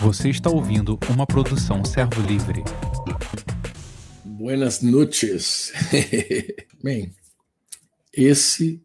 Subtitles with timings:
[0.00, 2.62] Você está ouvindo uma produção Servo Livre.
[4.24, 5.72] Buenas noches.
[6.82, 7.14] Bem,
[8.12, 8.84] esse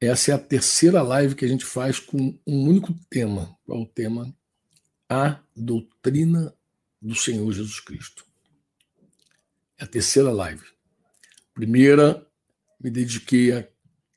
[0.00, 3.54] essa é a terceira live que a gente faz com um único tema.
[3.64, 4.34] Qual o tema?
[5.08, 6.54] A doutrina
[7.02, 8.24] do Senhor Jesus Cristo.
[9.78, 10.64] É a terceira live.
[11.52, 12.26] Primeira,
[12.80, 13.68] me dediquei a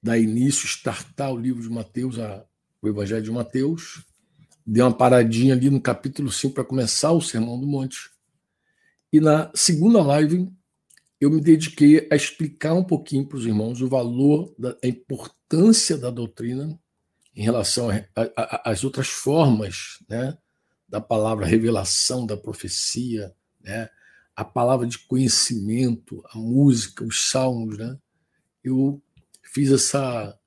[0.02, 2.46] dar início, startar o livro de Mateus, a,
[2.82, 4.06] o Evangelho de Mateus.
[4.66, 8.10] Dei uma paradinha ali no capítulo 5 para começar o Sermão do Monte.
[9.12, 10.50] E na segunda live,
[11.20, 15.98] eu me dediquei a explicar um pouquinho para os irmãos o valor, da, a importância
[15.98, 16.80] da doutrina
[17.36, 17.90] em relação
[18.64, 20.38] às outras formas né,
[20.88, 23.90] da palavra revelação, da profecia, né,
[24.36, 27.78] a palavra de conhecimento, a música, os salmos.
[27.78, 27.98] Né,
[28.64, 29.02] eu
[29.42, 30.38] fiz essa,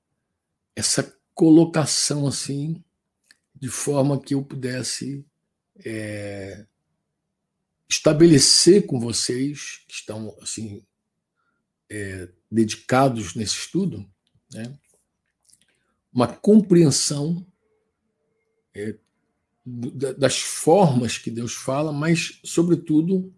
[0.74, 2.82] essa colocação assim,
[3.58, 5.24] de forma que eu pudesse
[5.84, 6.66] é,
[7.88, 10.84] estabelecer com vocês que estão assim
[11.90, 14.08] é, dedicados nesse estudo,
[14.52, 14.78] né,
[16.12, 17.46] uma compreensão
[18.74, 18.96] é,
[20.16, 23.34] das formas que Deus fala, mas sobretudo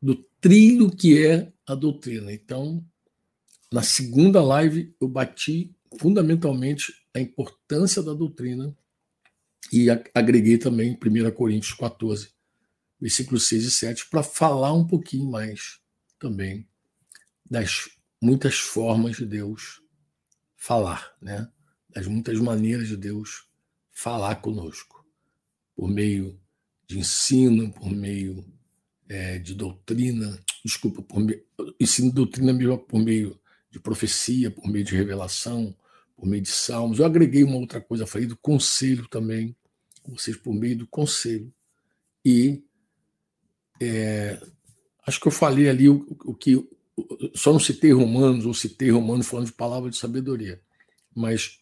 [0.00, 2.32] do trilho que é a doutrina.
[2.32, 2.84] Então,
[3.70, 8.76] na segunda live eu bati fundamentalmente a importância da doutrina
[9.70, 12.30] e agreguei também 1 Coríntios 14,
[13.00, 15.80] versículos 6 e 7, para falar um pouquinho mais
[16.18, 16.66] também
[17.48, 19.82] das muitas formas de Deus
[20.56, 21.50] falar, né?
[21.90, 23.46] das muitas maneiras de Deus
[23.90, 25.04] falar conosco,
[25.74, 26.40] por meio
[26.86, 28.44] de ensino, por meio
[29.08, 31.44] é, de doutrina, desculpa, por meio,
[31.78, 33.38] ensino doutrina mesmo por meio
[33.70, 35.76] de profecia, por meio de revelação,
[36.22, 37.00] por meio de salmos.
[37.00, 39.56] Eu agreguei uma outra coisa, falei do conselho também,
[40.06, 41.52] vocês por meio do conselho.
[42.24, 42.62] E
[43.80, 44.40] é,
[45.04, 46.64] acho que eu falei ali o, o que.
[47.34, 50.62] Só não citei Romanos, ou citei Romanos falando de palavra de sabedoria,
[51.12, 51.58] mas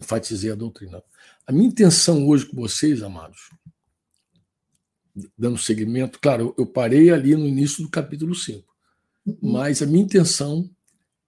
[0.00, 1.02] enfatizei a doutrina.
[1.44, 3.50] A minha intenção hoje com vocês, amados,
[5.36, 8.64] dando seguimento, claro, eu parei ali no início do capítulo 5,
[9.26, 9.38] uhum.
[9.42, 10.70] mas a minha intenção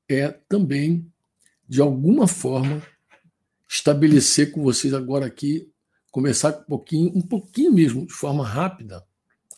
[0.09, 1.10] é também,
[1.71, 2.83] de alguma forma,
[3.69, 5.71] estabelecer com vocês agora aqui,
[6.11, 9.07] começar um pouquinho, um pouquinho mesmo, de forma rápida,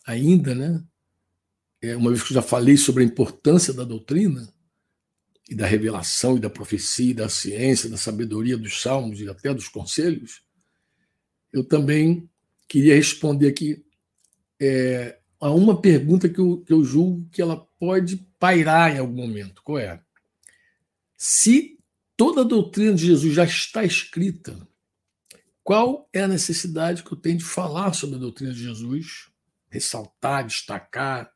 [0.05, 0.83] ainda, né?
[1.81, 4.47] É, uma vez que eu já falei sobre a importância da doutrina
[5.49, 9.51] e da revelação e da profecia, e da ciência, da sabedoria dos salmos e até
[9.51, 10.43] dos conselhos,
[11.51, 12.29] eu também
[12.67, 13.83] queria responder aqui
[14.61, 19.15] é, a uma pergunta que eu, que eu julgo que ela pode pairar em algum
[19.15, 19.63] momento.
[19.63, 19.99] Qual é?
[21.17, 21.72] Se
[22.15, 24.55] toda a doutrina de Jesus já está escrita,
[25.63, 29.29] qual é a necessidade que eu tenho de falar sobre a doutrina de Jesus
[29.69, 31.33] ressaltar, destacar,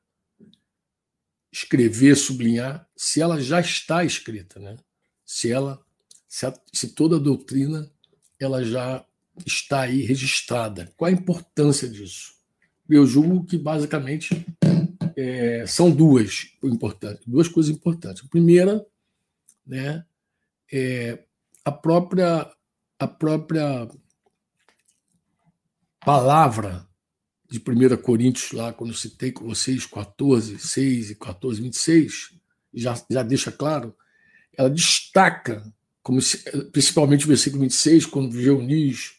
[1.51, 4.77] escrever, sublinhar, se ela já está escrita, né?
[5.25, 5.81] Se ela,
[6.27, 7.91] se, a, se toda a doutrina
[8.39, 9.03] ela já
[9.45, 10.93] está aí registrada.
[10.95, 12.35] Qual a importância disso?
[12.87, 14.45] Eu julgo que basicamente
[15.15, 18.23] é, são duas importantes, duas coisas importantes.
[18.23, 18.85] A primeira,
[19.65, 20.05] né,
[20.71, 21.23] é
[21.63, 22.51] a própria
[22.99, 23.87] a própria
[26.03, 26.87] palavra
[27.49, 32.33] de 1 Coríntios, lá, quando eu citei com vocês 14, 6 e 14, 26,
[32.73, 33.95] já, já deixa claro,
[34.57, 35.63] ela destaca,
[36.01, 36.39] como se,
[36.71, 39.13] principalmente o versículo 26, quando reunis,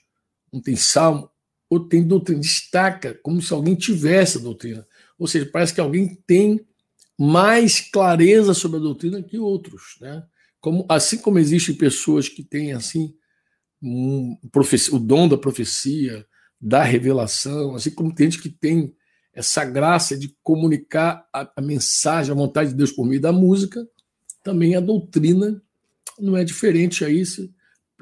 [0.53, 1.31] um tem salmo,
[1.71, 4.87] outro tem doutrina, destaca como se alguém tivesse a doutrina.
[5.19, 6.67] Ou seja, parece que alguém tem
[7.19, 9.97] mais clareza sobre a doutrina que outros.
[10.01, 10.23] Né?
[10.61, 13.15] Como, assim como existem pessoas que têm assim
[13.83, 14.37] um,
[14.93, 16.27] o dom da profecia,
[16.61, 18.93] da revelação, assim como tem gente que tem
[19.33, 23.87] essa graça de comunicar a, a mensagem, a vontade de Deus por meio da música,
[24.43, 25.63] também a doutrina
[26.19, 27.53] não é diferente a isso.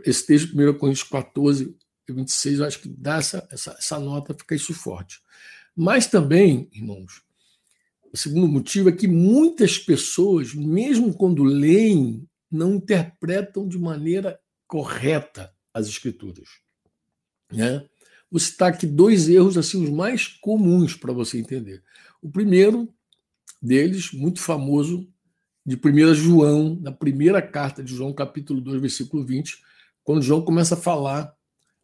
[0.04, 1.76] Esse texto, 1 Coríntios 14,
[2.08, 5.20] 26, eu acho que dá essa, essa, essa nota, fica isso forte.
[5.74, 7.22] Mas também, irmãos,
[8.12, 15.52] o segundo motivo é que muitas pessoas, mesmo quando leem, não interpretam de maneira correta
[15.72, 16.48] as escrituras.
[17.52, 17.86] Né?
[18.30, 21.82] Vou citar aqui dois erros assim os mais comuns para você entender.
[22.20, 22.92] O primeiro
[23.62, 25.08] deles, muito famoso,
[25.64, 29.60] de 1 João, na primeira carta de João, capítulo 2, versículo 20,
[30.04, 31.34] quando João começa a falar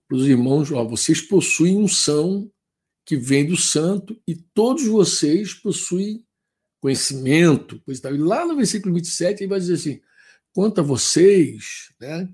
[0.06, 2.50] para os irmãos, ó, vocês possuem unção
[3.04, 6.24] que vem do santo e todos vocês possuem
[6.80, 10.00] conhecimento, pois E lá no versículo 27 ele vai dizer assim,
[10.52, 12.28] quanto a vocês, né,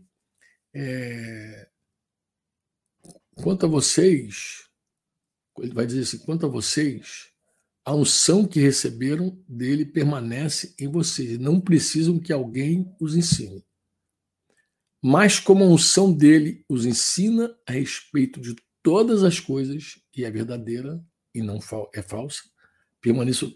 [0.75, 1.69] é,
[3.43, 4.65] Quanto a vocês,
[5.59, 7.29] ele vai dizer assim: quanto a vocês,
[7.85, 11.39] a unção que receberam dele permanece em vocês.
[11.39, 13.65] Não precisam que alguém os ensine.
[15.01, 20.31] Mas como a unção dele os ensina a respeito de todas as coisas, e é
[20.31, 21.01] verdadeira
[21.33, 21.61] e não
[21.95, 22.43] é falsa,
[23.01, 23.51] permaneça.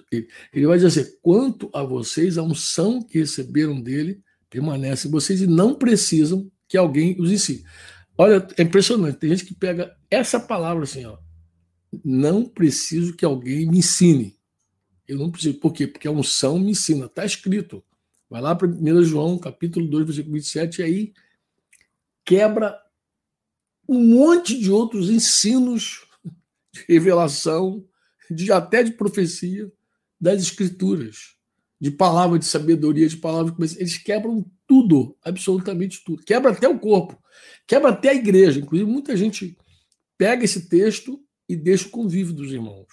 [0.53, 4.23] Ele vai dizer assim: quanto a vocês, a unção que receberam dele
[4.53, 7.65] permanece em vocês e não precisam que alguém os ensine.
[8.19, 9.17] Olha, é impressionante.
[9.17, 11.17] Tem gente que pega essa palavra assim, ó.
[12.05, 14.37] Não preciso que alguém me ensine.
[15.09, 15.59] Eu não preciso.
[15.59, 15.87] Por quê?
[15.87, 17.07] Porque a unção me ensina.
[17.07, 17.83] Está escrito.
[18.29, 21.13] Vai lá para 1 João, capítulo 2, versículo 27, e aí
[22.25, 22.79] quebra
[23.89, 26.07] um monte de outros ensinos
[26.73, 27.87] de revelação,
[28.31, 29.71] de até de profecia
[30.21, 31.32] das escrituras,
[31.83, 36.23] de palavra de sabedoria, de palavra de eles quebram tudo, absolutamente tudo.
[36.23, 37.19] Quebra até o corpo,
[37.67, 38.61] quebra até a igreja.
[38.61, 39.59] Inclusive, muita gente
[40.17, 42.87] pega esse texto e deixa o convívio dos irmãos.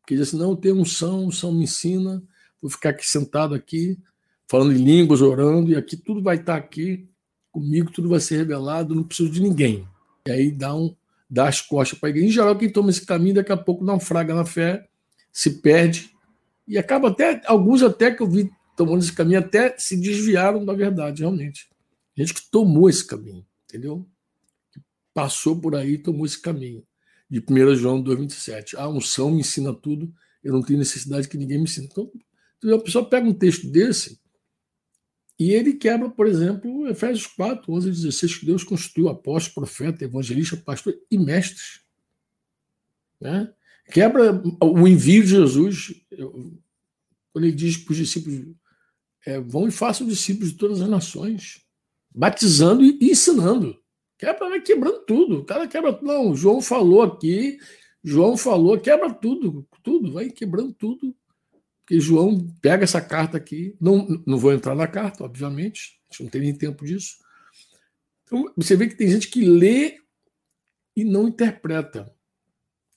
[0.00, 2.22] Porque diz assim: não, eu tenho unção, unção me ensina,
[2.62, 3.98] vou ficar aqui sentado aqui,
[4.46, 7.08] falando em línguas, orando, e aqui tudo vai estar aqui
[7.50, 9.88] comigo, tudo vai ser revelado, não preciso de ninguém.
[10.28, 10.94] E aí dá, um,
[11.28, 12.28] dá as costas para a igreja.
[12.28, 14.86] Em geral, quem toma esse caminho, daqui a pouco naufraga na fé,
[15.32, 16.14] se perde,
[16.66, 20.74] e acaba até, alguns até que eu vi tomando esse caminho, até se desviaram da
[20.74, 21.68] verdade, realmente.
[22.16, 24.06] Gente que tomou esse caminho, entendeu?
[24.72, 24.80] Que
[25.14, 26.84] passou por aí e tomou esse caminho.
[27.28, 28.74] De 1 João 2,27.
[28.76, 31.88] A unção me ensina tudo, eu não tenho necessidade que ninguém me ensine.
[31.90, 32.10] Então,
[32.74, 34.20] a pessoa pega um texto desse
[35.38, 40.04] e ele quebra, por exemplo, Efésios 4, 11 e 16, que Deus constituiu apóstolo, profeta,
[40.04, 41.82] evangelista, pastor e mestres.
[43.20, 43.52] Né?
[43.90, 45.94] Quebra o envio de Jesus,
[47.32, 48.54] quando ele diz para os discípulos:
[49.24, 51.62] é, vão e façam discípulos de todas as nações,
[52.14, 53.78] batizando e ensinando.
[54.18, 55.40] Quebra, vai quebrando tudo.
[55.40, 55.98] O cara quebra.
[56.02, 57.58] Não, João falou aqui,
[58.02, 61.14] João falou, quebra tudo, tudo, vai quebrando tudo
[61.86, 66.24] porque João pega essa carta aqui, não, não vou entrar na carta, obviamente, a gente
[66.24, 67.18] não tem nem tempo disso.
[68.24, 69.96] Então, você vê que tem gente que lê
[70.96, 72.12] e não interpreta.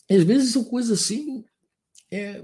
[0.10, 1.46] Às vezes são coisas assim,
[2.12, 2.44] é,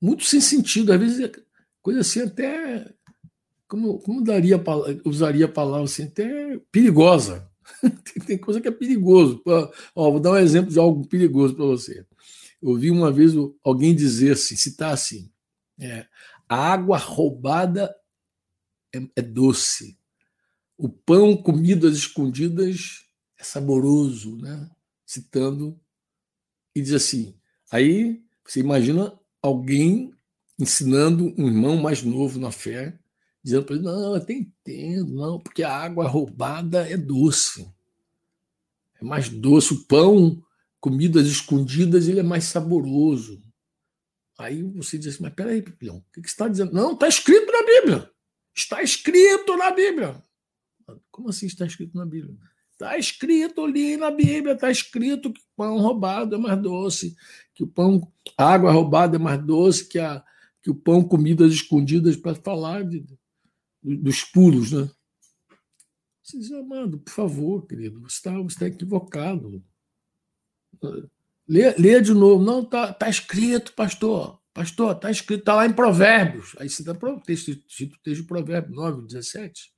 [0.00, 1.32] muito sem sentido, às vezes é
[1.80, 2.92] coisa assim até,
[3.68, 4.62] como, como daria,
[5.04, 7.48] usaria a palavra assim, até perigosa.
[7.80, 9.42] tem, tem coisa que é perigoso.
[9.94, 12.04] Ó, vou dar um exemplo de algo perigoso para você.
[12.60, 13.32] Eu ouvi uma vez
[13.62, 15.30] alguém dizer assim, citar assim,
[15.78, 16.06] é,
[16.48, 17.94] a água roubada
[18.94, 19.98] é, é doce,
[20.76, 23.04] o pão comido às escondidas
[23.38, 24.68] é saboroso, né?
[25.06, 25.78] Citando
[26.74, 27.34] e diz assim.
[27.70, 30.12] Aí você imagina alguém
[30.58, 32.98] ensinando um irmão mais novo na fé,
[33.42, 37.70] dizendo para ele: não, eu até entendo, não, porque a água roubada é doce.
[39.00, 39.74] É mais doce.
[39.74, 40.42] O pão
[40.80, 43.42] comidas escondidas, ele é mais saboroso.
[44.36, 46.72] Aí você diz assim, mas peraí, Pipilhão, o que, você está dizendo?
[46.72, 48.10] Não, está escrito na Bíblia.
[48.54, 50.22] Está escrito na Bíblia.
[51.10, 52.36] Como assim está escrito na Bíblia?
[52.84, 57.16] Está escrito ali na Bíblia, está escrito que pão roubado é mais doce,
[57.54, 60.22] que o pão, água roubada é mais doce que, a,
[60.62, 63.02] que o pão comidas escondidas, para falar de,
[63.82, 64.90] dos puros, né?
[66.22, 69.64] Você diz, amado, por favor, querido, você está, você está equivocado.
[71.48, 72.44] Lê, lê de novo.
[72.44, 74.38] Não, tá, tá escrito, pastor.
[74.52, 76.54] Pastor, tá escrito, tá lá em Provérbios.
[76.58, 79.73] Aí você dá o texto, texto de Provérbios 9, 17.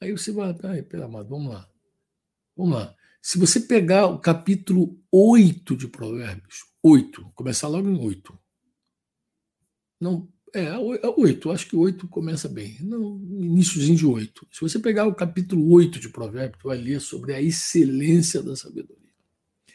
[0.00, 1.68] Aí você vai, peraí, pera, amado, vamos lá.
[2.56, 2.94] Vamos lá.
[3.20, 8.38] Se você pegar o capítulo 8 de Provérbios, 8, começar logo em 8.
[10.00, 12.78] Não, é, 8, acho que 8 começa bem.
[12.80, 14.48] Não, iníciozinho de 8.
[14.52, 18.96] Se você pegar o capítulo 8 de Provérbios, vai ler sobre a excelência da sabedoria.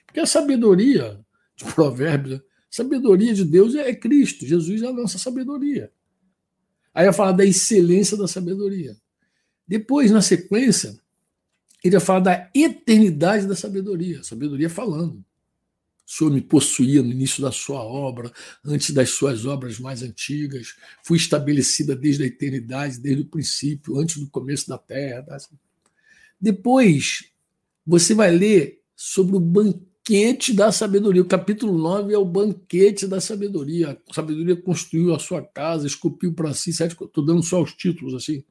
[0.05, 1.19] Porque a sabedoria
[1.55, 5.91] de Provérbios, sabedoria de Deus é Cristo, Jesus é a nossa sabedoria.
[6.93, 8.95] Aí vai falar da excelência da sabedoria.
[9.67, 10.99] Depois, na sequência,
[11.83, 15.23] ele vai falar da eternidade da sabedoria, sabedoria falando.
[16.05, 18.31] O Senhor me possuía no início da sua obra,
[18.63, 20.75] antes das suas obras mais antigas.
[21.03, 25.25] Fui estabelecida desde a eternidade, desde o princípio, antes do começo da terra.
[26.39, 27.31] Depois,
[27.85, 31.21] você vai ler sobre o banquete banquete da sabedoria.
[31.21, 33.97] O capítulo 9 é o banquete da sabedoria.
[34.09, 36.71] A sabedoria construiu a sua casa, esculpiu para si.
[36.71, 38.43] Estou dando só os títulos assim.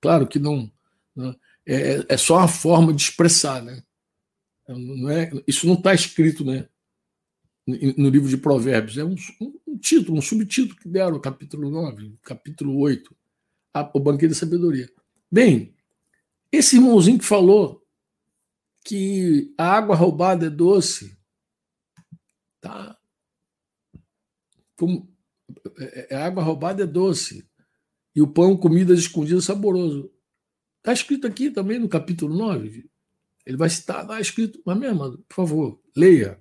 [0.00, 0.70] Claro que não.
[1.14, 1.34] Né?
[1.66, 3.62] É, é só uma forma de expressar.
[3.62, 3.82] Né?
[4.68, 6.68] Não é, isso não está escrito né?
[7.66, 8.98] no livro de Provérbios.
[8.98, 13.14] É um, um, título, um subtítulo que deram, capítulo 9, capítulo 8,
[13.74, 14.90] a, o banquete da sabedoria.
[15.30, 15.74] Bem,
[16.52, 17.82] esse irmãozinho que falou
[18.84, 21.16] que a água roubada é doce,
[22.66, 22.98] Tá?
[24.76, 25.08] Como,
[25.78, 27.48] é, é, água roubada é doce.
[28.16, 30.10] E o pão, comidas escondidas, saboroso.
[30.78, 32.88] Está escrito aqui também no capítulo 9.
[33.44, 36.40] Ele vai citar, está escrito, mas mesmo, por favor, leia.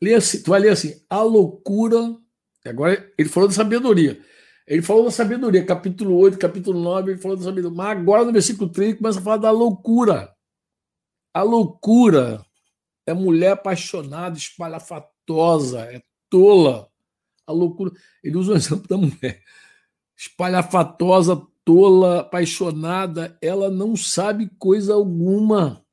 [0.00, 2.16] Leia assim, tu vai ler assim, a loucura.
[2.64, 4.20] Agora ele falou da sabedoria.
[4.66, 7.76] Ele falou da sabedoria, capítulo 8, capítulo 9, ele falou da sabedoria.
[7.76, 10.34] Mas agora no versículo 3 ele começa a falar da loucura.
[11.34, 12.42] A loucura
[13.06, 16.89] é mulher apaixonada, espalhafatosa, é tola.
[17.50, 17.92] A loucura.
[18.22, 19.42] Ele usa o exemplo da mulher.
[20.16, 25.84] Espalhafatosa, tola, apaixonada, ela não sabe coisa alguma.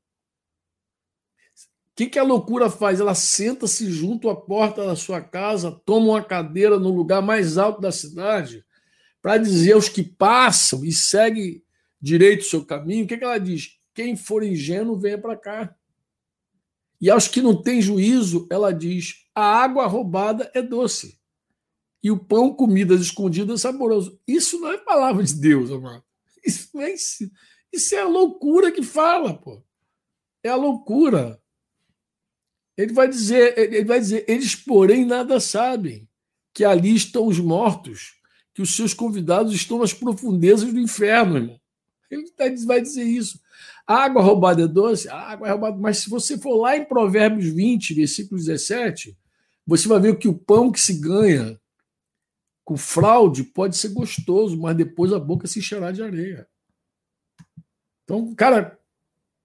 [1.92, 3.00] O que, que a loucura faz?
[3.00, 7.80] Ela senta-se junto à porta da sua casa, toma uma cadeira no lugar mais alto
[7.80, 8.64] da cidade,
[9.20, 11.64] para dizer aos que passam e segue
[12.00, 13.78] direito o seu caminho, o que, que ela diz?
[13.92, 15.74] Quem for ingênuo, venha para cá.
[17.00, 21.17] E aos que não têm juízo, ela diz: a água roubada é doce.
[22.02, 24.20] E o pão, comidas escondidas, é saboroso.
[24.26, 26.04] Isso não é palavra de Deus, amado.
[26.44, 26.94] Isso, é,
[27.72, 29.62] isso é a loucura que fala, pô.
[30.42, 31.40] É a loucura.
[32.76, 36.08] Ele vai dizer, ele vai dizer, eles, porém, nada sabem,
[36.54, 38.14] que ali estão os mortos,
[38.54, 41.60] que os seus convidados estão nas profundezas do inferno, irmão.
[42.10, 43.40] Ele tá, vai dizer isso.
[43.86, 45.08] Água roubada é doce?
[45.08, 45.76] A água é roubada.
[45.76, 49.16] Mas se você for lá em Provérbios 20, versículo 17,
[49.66, 51.58] você vai ver que o pão que se ganha
[52.68, 56.46] com fraude pode ser gostoso, mas depois a boca se encherá de areia.
[58.04, 58.78] Então, cara,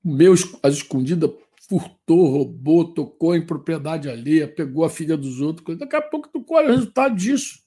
[0.04, 1.32] meu as escondidas
[1.70, 5.78] furtou, roubou, tocou em propriedade alheia, pegou a filha dos outros.
[5.78, 7.64] Daqui a pouco tu colhe o resultado disso.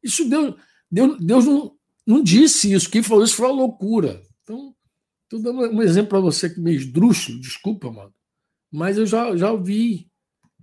[0.00, 0.54] Isso Deus,
[0.88, 1.76] Deus, Deus não,
[2.06, 2.88] não disse isso.
[2.88, 4.22] Quem falou isso foi uma loucura.
[4.44, 4.76] Então,
[5.24, 8.14] Estou dando um exemplo para você que meio esdrúxulo, desculpa, mano.
[8.70, 10.15] Mas eu já, já ouvi é,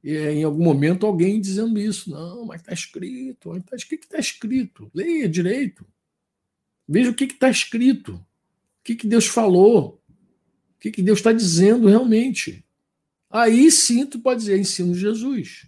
[0.04, 2.10] em algum momento alguém dizendo isso.
[2.10, 3.52] Não, mas está escrito.
[3.62, 4.92] Tá, o que está escrito?
[4.94, 5.86] Leia direito.
[6.88, 8.14] Veja o que está escrito.
[8.16, 10.02] O que, que Deus falou.
[10.76, 12.66] O que, que Deus está dizendo realmente.
[13.30, 15.68] Aí sim tu pode dizer ensino de Jesus.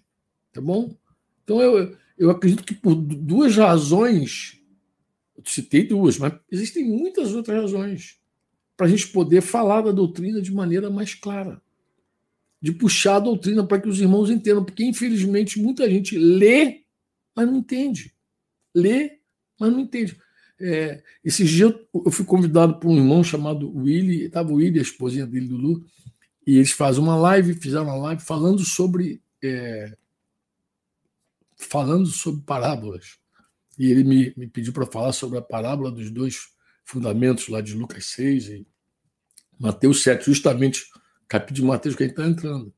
[0.52, 0.96] Tá bom?
[1.44, 4.62] Então eu, eu acredito que por duas razões,
[5.38, 8.20] eu citei duas, mas existem muitas outras razões
[8.76, 11.62] para a gente poder falar da doutrina de maneira mais clara,
[12.66, 16.82] de puxar a doutrina para que os irmãos entendam, porque infelizmente muita gente lê,
[17.36, 18.12] mas não entende.
[18.74, 19.20] Lê,
[19.60, 20.20] mas não entende.
[20.60, 24.82] É, esses dias eu fui convidado por um irmão chamado Willy, estava o Willy, a
[24.82, 25.86] esposinha dele, Lulu,
[26.48, 29.96] e eles fazem uma live, fizeram uma live falando sobre é,
[31.56, 33.20] falando sobre parábolas.
[33.78, 36.48] E ele me, me pediu para falar sobre a parábola dos dois
[36.84, 38.68] fundamentos lá de Lucas 6 e
[39.60, 40.84] Mateus 7, justamente
[41.28, 42.74] capítulo de Mateus que a gente está entrando.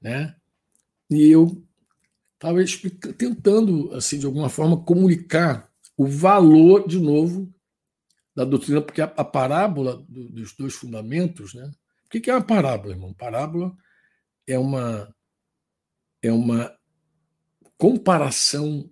[0.00, 0.34] Né?
[1.10, 1.64] E eu
[2.34, 2.58] estava
[3.16, 7.52] tentando, assim, de alguma forma, comunicar o valor, de novo,
[8.34, 11.70] da doutrina, porque a, a parábola do, dos dois fundamentos, né?
[12.06, 13.12] O que é uma parábola, irmão?
[13.12, 13.76] Parábola
[14.46, 15.14] é uma
[16.22, 16.76] é uma
[17.76, 18.90] comparação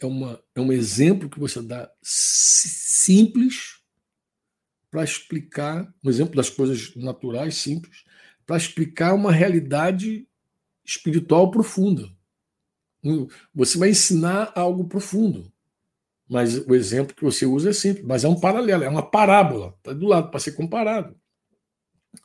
[0.00, 3.77] é, uma, é um exemplo que você dá simples
[4.90, 8.04] para explicar, um exemplo das coisas naturais simples,
[8.46, 10.26] para explicar uma realidade
[10.84, 12.08] espiritual profunda.
[13.54, 15.52] Você vai ensinar algo profundo,
[16.28, 19.74] mas o exemplo que você usa é simples, mas é um paralelo, é uma parábola,
[19.78, 21.14] está do lado para ser comparado.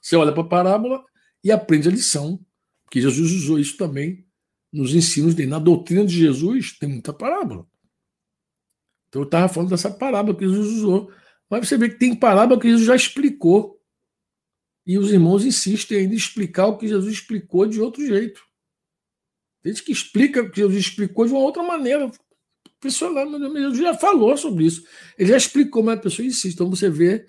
[0.02, 1.04] Você olha para a parábola
[1.44, 2.40] e aprende a lição,
[2.90, 4.26] que Jesus usou isso também
[4.72, 5.50] nos ensinos dele.
[5.50, 7.68] Na doutrina de Jesus tem muita parábola.
[9.10, 11.12] Então eu estava falando dessa parábola que Jesus usou.
[11.54, 13.80] Mas você vê que tem parábola que Jesus já explicou.
[14.88, 18.42] E os irmãos insistem ainda em explicar o que Jesus explicou de outro jeito.
[19.64, 22.12] Gente que explica o que Jesus explicou de uma outra maneira.
[22.78, 24.84] Impressionante, mas Jesus já falou sobre isso.
[25.16, 26.56] Ele já explicou, mas a pessoa insiste.
[26.56, 27.24] Então você vê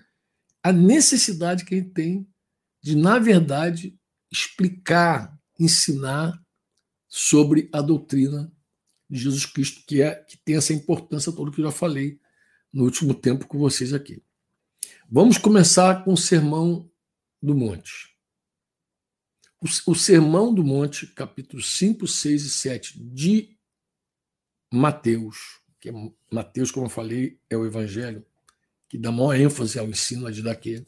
[0.62, 2.26] a necessidade que ele tem
[2.82, 3.94] de, na verdade,
[4.32, 6.42] explicar, ensinar
[7.06, 8.50] sobre a doutrina
[9.10, 12.18] de Jesus Cristo, que, é, que tem essa importância toda que eu já falei
[12.74, 14.20] no último tempo com vocês aqui.
[15.08, 16.90] Vamos começar com o Sermão
[17.40, 18.18] do Monte.
[19.60, 23.56] O, o Sermão do Monte, capítulos 5, 6 e 7 de
[24.72, 25.92] Mateus, que é
[26.28, 28.26] Mateus, como eu falei, é o Evangelho,
[28.88, 30.84] que dá maior ênfase ao ensino de daqui.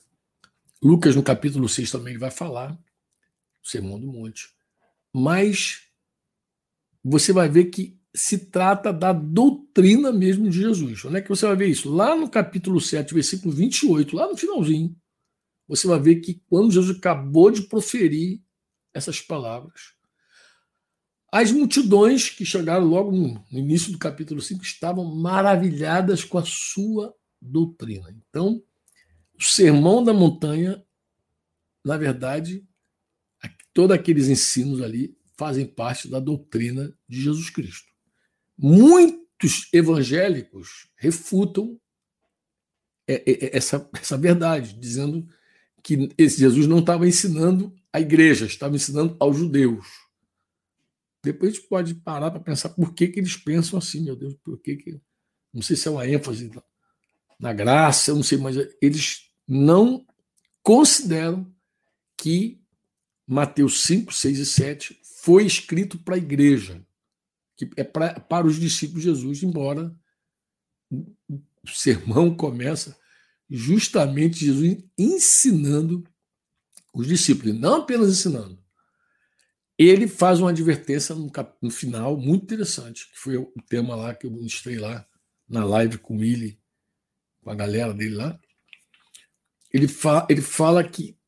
[0.82, 2.72] Lucas, no capítulo 6, também vai falar
[3.64, 4.52] o Sermão do Monte.
[5.12, 5.86] Mas
[7.04, 11.04] você vai ver que se trata da doutrina mesmo de Jesus.
[11.04, 11.92] Onde é que você vai ver isso?
[11.92, 14.96] Lá no capítulo 7, versículo 28, lá no finalzinho,
[15.68, 18.40] você vai ver que quando Jesus acabou de proferir
[18.94, 19.94] essas palavras.
[21.30, 27.14] As multidões que chegaram logo no início do capítulo 5 estavam maravilhadas com a sua
[27.38, 28.16] doutrina.
[28.30, 28.62] Então,
[29.38, 30.82] o sermão da montanha,
[31.84, 32.66] na verdade,
[33.74, 37.95] todos aqueles ensinos ali fazem parte da doutrina de Jesus Cristo.
[38.58, 41.78] Muitos evangélicos refutam
[43.08, 45.28] é, é, é, essa, essa verdade, dizendo
[45.82, 49.86] que esse Jesus não estava ensinando a igreja, estava ensinando aos judeus.
[51.22, 54.34] Depois a gente pode parar para pensar por que, que eles pensam assim, meu Deus,
[54.44, 55.00] por que, que.
[55.52, 56.50] Não sei se é uma ênfase
[57.38, 60.06] na graça, eu não sei, mas eles não
[60.62, 61.50] consideram
[62.16, 62.60] que
[63.26, 66.85] Mateus 5, 6 e 7 foi escrito para a igreja,
[67.56, 69.94] que é pra, para os discípulos de Jesus, embora
[70.90, 72.96] o sermão começa
[73.48, 76.04] justamente Jesus ensinando
[76.92, 78.58] os discípulos, não apenas ensinando.
[79.78, 81.54] Ele faz uma advertência no, cap...
[81.60, 85.06] no final muito interessante, que foi o tema lá que eu mostrei lá
[85.48, 86.58] na live com Willi,
[87.42, 88.40] com a galera dele lá.
[89.72, 90.26] Ele, fa...
[90.30, 91.18] ele fala que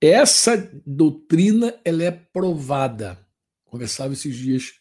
[0.00, 3.18] essa doutrina ela é provada.
[3.64, 4.77] Conversava esses dias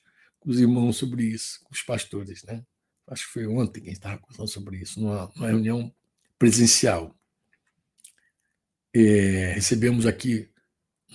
[0.48, 2.66] os irmãos sobre isso, os pastores, né?
[3.08, 5.94] Acho que foi ontem que a gente estava conversando sobre isso, numa, numa reunião
[6.40, 7.14] presencial.
[8.94, 10.50] É, recebemos aqui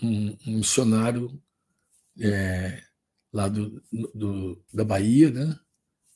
[0.03, 1.43] um, um missionário
[2.21, 2.83] é,
[3.33, 3.83] lá do,
[4.15, 5.59] do, da Bahia, né?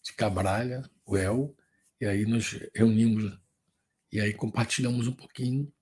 [0.03, 1.57] de Cabralha, o El,
[2.01, 3.37] e aí nos reunimos
[4.13, 5.73] e aí compartilhamos um pouquinho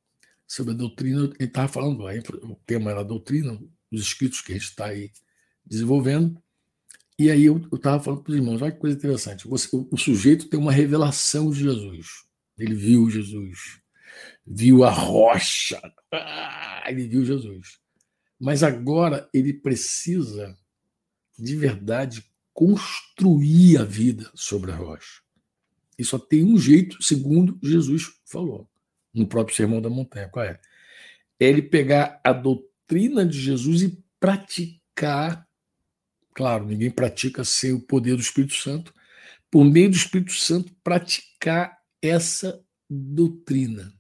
[0.46, 1.24] sobre a doutrina.
[1.24, 3.60] Ele estava falando, aí, o tema era a doutrina,
[3.92, 5.10] os escritos que a gente está aí
[5.64, 6.42] desenvolvendo.
[7.18, 9.46] E aí eu estava falando para os irmãos, olha que coisa interessante.
[9.46, 12.06] Você, o, o, sujeito tem uma revelação de Jesus.
[12.58, 13.80] Ele viu Jesus,
[14.46, 15.80] viu a rocha,
[16.12, 17.78] ah, ele viu Jesus.
[18.38, 20.56] Mas agora ele precisa,
[21.38, 25.22] de verdade, construir a vida sobre a rocha.
[25.98, 28.68] E só tem um jeito, segundo Jesus falou
[29.12, 30.28] no próprio Sermão da Montanha.
[30.28, 30.58] Qual é?
[31.38, 35.46] É ele pegar a doutrina de Jesus e praticar.
[36.34, 38.92] Claro, ninguém pratica sem o poder do Espírito Santo.
[39.50, 43.94] Por meio do Espírito Santo, praticar essa doutrina.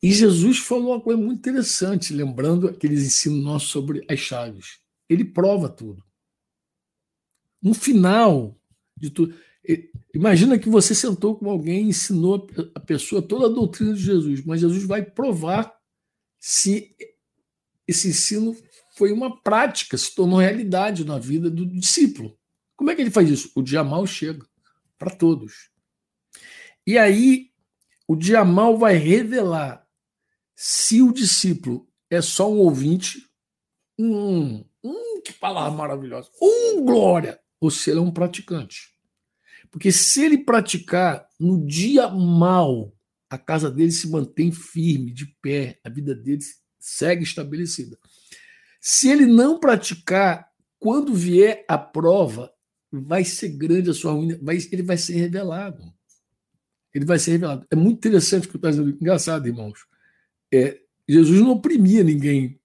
[0.00, 4.78] E Jesus falou uma coisa muito interessante, lembrando aqueles ensinos nossos sobre as chaves.
[5.08, 6.04] Ele prova tudo.
[7.60, 8.56] No final
[8.96, 9.34] de tudo.
[10.14, 14.44] Imagina que você sentou com alguém e ensinou a pessoa toda a doutrina de Jesus,
[14.44, 15.76] mas Jesus vai provar
[16.38, 16.94] se
[17.86, 18.56] esse ensino
[18.98, 22.36] foi uma prática, se tornou realidade na vida do discípulo.
[22.76, 23.52] Como é que ele faz isso?
[23.54, 24.44] O dia mal chega
[24.98, 25.70] para todos.
[26.84, 27.52] E aí,
[28.08, 29.86] o dia mal vai revelar
[30.56, 33.24] se o discípulo é só um ouvinte,
[33.96, 38.88] um, um que palavra maravilhosa, um glória, ou se ele é um praticante.
[39.70, 42.92] Porque se ele praticar no dia mal,
[43.30, 46.40] a casa dele se mantém firme, de pé, a vida dele
[46.80, 47.96] segue estabelecida.
[48.80, 52.52] Se ele não praticar, quando vier a prova,
[52.90, 55.82] vai ser grande a sua ruína, vai, ele vai ser revelado.
[56.94, 57.66] Ele vai ser revelado.
[57.70, 58.90] É muito interessante o que estou dizendo.
[58.90, 59.86] Engraçado, irmãos.
[60.52, 62.60] É, Jesus não oprimia ninguém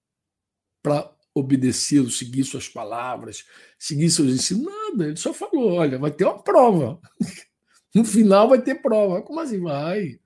[0.81, 3.45] para obedecê-lo, seguir suas palavras,
[3.77, 4.65] seguir seus ensinos.
[4.65, 6.99] Nada, ele só falou: olha, vai ter uma prova.
[7.95, 9.21] No final vai ter prova.
[9.21, 9.59] Como assim?
[9.59, 10.19] Vai.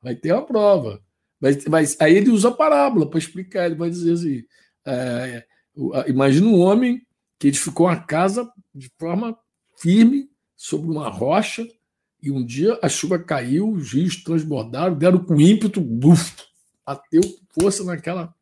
[0.00, 1.04] Vai ter uma prova.
[1.38, 3.66] Mas, mas aí ele usa a parábola para explicar.
[3.66, 4.42] Ele vai dizer assim:
[4.86, 5.44] é,
[6.08, 7.06] imagina um homem
[7.38, 9.36] que edificou uma casa de forma
[9.78, 11.66] firme sobre uma rocha
[12.22, 16.34] e um dia a chuva caiu, os rios transbordaram, deram com ímpeto, buf,
[16.84, 17.22] bateu
[17.58, 18.34] força naquela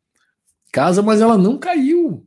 [0.72, 2.26] casa, mas ela não caiu.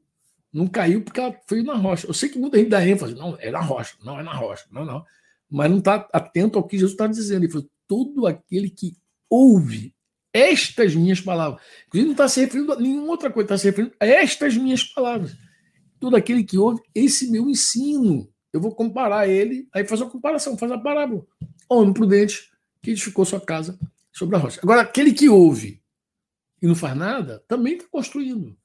[0.52, 2.08] Não caiu porque ela foi na rocha.
[2.08, 4.66] Eu sei que muita gente dá ênfase, não, é na rocha, não é na rocha,
[4.72, 5.06] não, não.
[5.50, 7.44] Mas não está atento ao que Jesus está dizendo.
[7.44, 8.96] Ele falou: todo aquele que
[9.30, 9.94] ouve
[10.34, 11.62] estas minhas palavras.
[11.88, 14.84] Inclusive, não está se referindo a nenhuma outra coisa, está se referindo a estas minhas
[14.84, 15.36] palavras.
[16.00, 18.32] Todo aquele que ouve esse meu ensino.
[18.52, 21.26] Eu vou comparar ele, aí faz a comparação, faz a parábola.
[21.70, 23.80] Homem prudente que edificou sua casa
[24.12, 24.60] sobre a rocha.
[24.62, 25.82] Agora, aquele que ouve
[26.62, 28.58] e não faz nada, também está construindo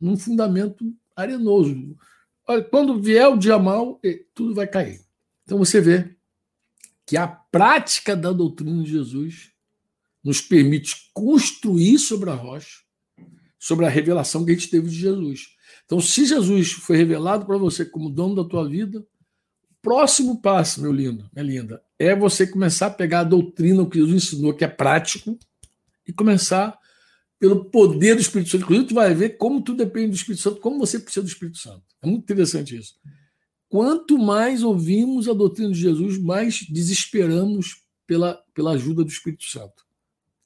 [0.00, 1.96] num fundamento arenoso.
[2.46, 4.00] Olha, quando vier o dia mal,
[4.34, 5.00] tudo vai cair.
[5.44, 6.16] Então você vê
[7.06, 9.52] que a prática da doutrina de Jesus
[10.22, 12.78] nos permite construir sobre a rocha,
[13.58, 15.48] sobre a revelação que a gente teve de Jesus.
[15.84, 19.04] Então, se Jesus foi revelado para você como dono da tua vida,
[19.82, 24.24] próximo passo, meu lindo, minha linda, é você começar a pegar a doutrina, que Jesus
[24.24, 25.38] ensinou, que é prático,
[26.06, 26.78] e começar
[27.38, 28.64] pelo poder do Espírito Santo.
[28.64, 31.58] Inclusive, tu vai ver como tu depende do Espírito Santo, como você precisa do Espírito
[31.58, 31.82] Santo.
[32.02, 32.94] É muito interessante isso.
[33.68, 39.84] Quanto mais ouvimos a doutrina de Jesus, mais desesperamos pela, pela ajuda do Espírito Santo,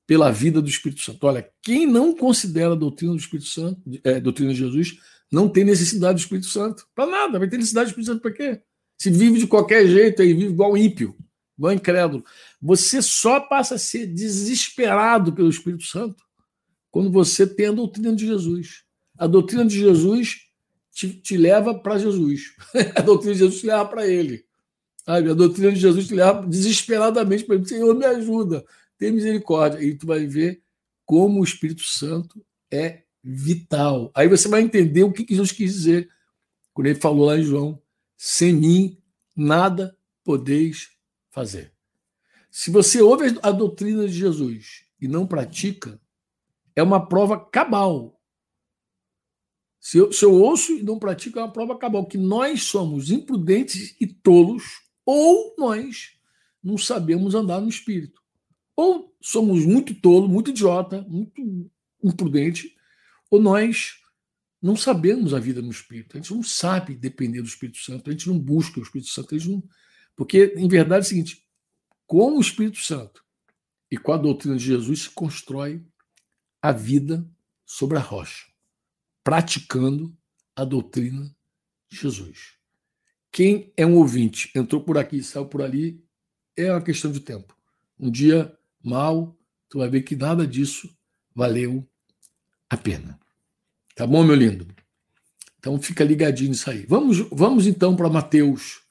[0.07, 1.27] pela vida do Espírito Santo.
[1.27, 4.99] Olha, quem não considera a doutrina do Espírito Santo, é, doutrina de Jesus,
[5.31, 6.87] não tem necessidade do Espírito Santo.
[6.95, 8.61] Para nada, vai ter necessidade do Espírito Santo para quê?
[8.99, 11.17] Se vive de qualquer jeito aí, vive igual ímpio,
[11.59, 12.25] igual incrédulo.
[12.61, 16.23] Você só passa a ser desesperado pelo Espírito Santo
[16.91, 18.85] quando você tem a doutrina de Jesus.
[19.19, 20.43] A doutrina de Jesus
[20.93, 22.55] te, te leva para Jesus.
[22.95, 24.45] a doutrina de Jesus te leva para Ele.
[25.07, 27.67] A doutrina de Jesus te leva desesperadamente para Ele.
[27.67, 28.65] Senhor, me ajuda,
[28.99, 29.83] tem misericórdia.
[29.83, 30.63] E tu vai ver
[31.05, 34.11] como o Espírito Santo é vital.
[34.15, 36.09] Aí você vai entender o que Jesus quis dizer
[36.73, 37.81] quando ele falou lá em João:
[38.17, 38.99] sem mim
[39.37, 40.91] nada podeis
[41.31, 41.73] fazer.
[42.51, 46.01] Se você ouve a doutrina de Jesus e não pratica,
[46.77, 48.21] é uma prova cabal.
[49.81, 52.07] Se eu, se eu ouço e não pratico, é uma prova cabal.
[52.07, 54.63] Que nós somos imprudentes e tolos,
[55.05, 56.17] ou nós
[56.63, 58.23] não sabemos andar no espírito.
[58.77, 61.71] Ou somos muito tolo, muito idiota, muito
[62.03, 62.75] imprudente,
[63.31, 64.01] ou nós
[64.61, 66.17] não sabemos a vida no Espírito.
[66.17, 69.35] A gente não sabe depender do Espírito Santo, a gente não busca o Espírito Santo.
[69.35, 69.63] A gente não...
[70.17, 71.47] Porque, em verdade, é o seguinte:
[72.07, 73.25] com o Espírito Santo
[73.91, 75.85] e com a doutrina de Jesus se constrói
[76.63, 77.29] a vida
[77.67, 78.47] sobre a rocha,
[79.23, 80.17] praticando
[80.57, 81.35] a doutrina
[81.91, 82.55] de Jesus.
[83.31, 86.03] Quem é um ouvinte, entrou por aqui, saiu por ali,
[86.57, 87.55] é uma questão de tempo.
[87.99, 89.37] Um dia mal,
[89.69, 90.89] tu vai ver que nada disso
[91.35, 91.89] valeu
[92.69, 93.19] a pena.
[93.95, 94.67] Tá bom, meu lindo?
[95.59, 96.85] Então fica ligadinho nisso aí.
[96.87, 98.83] Vamos, vamos então para Mateus,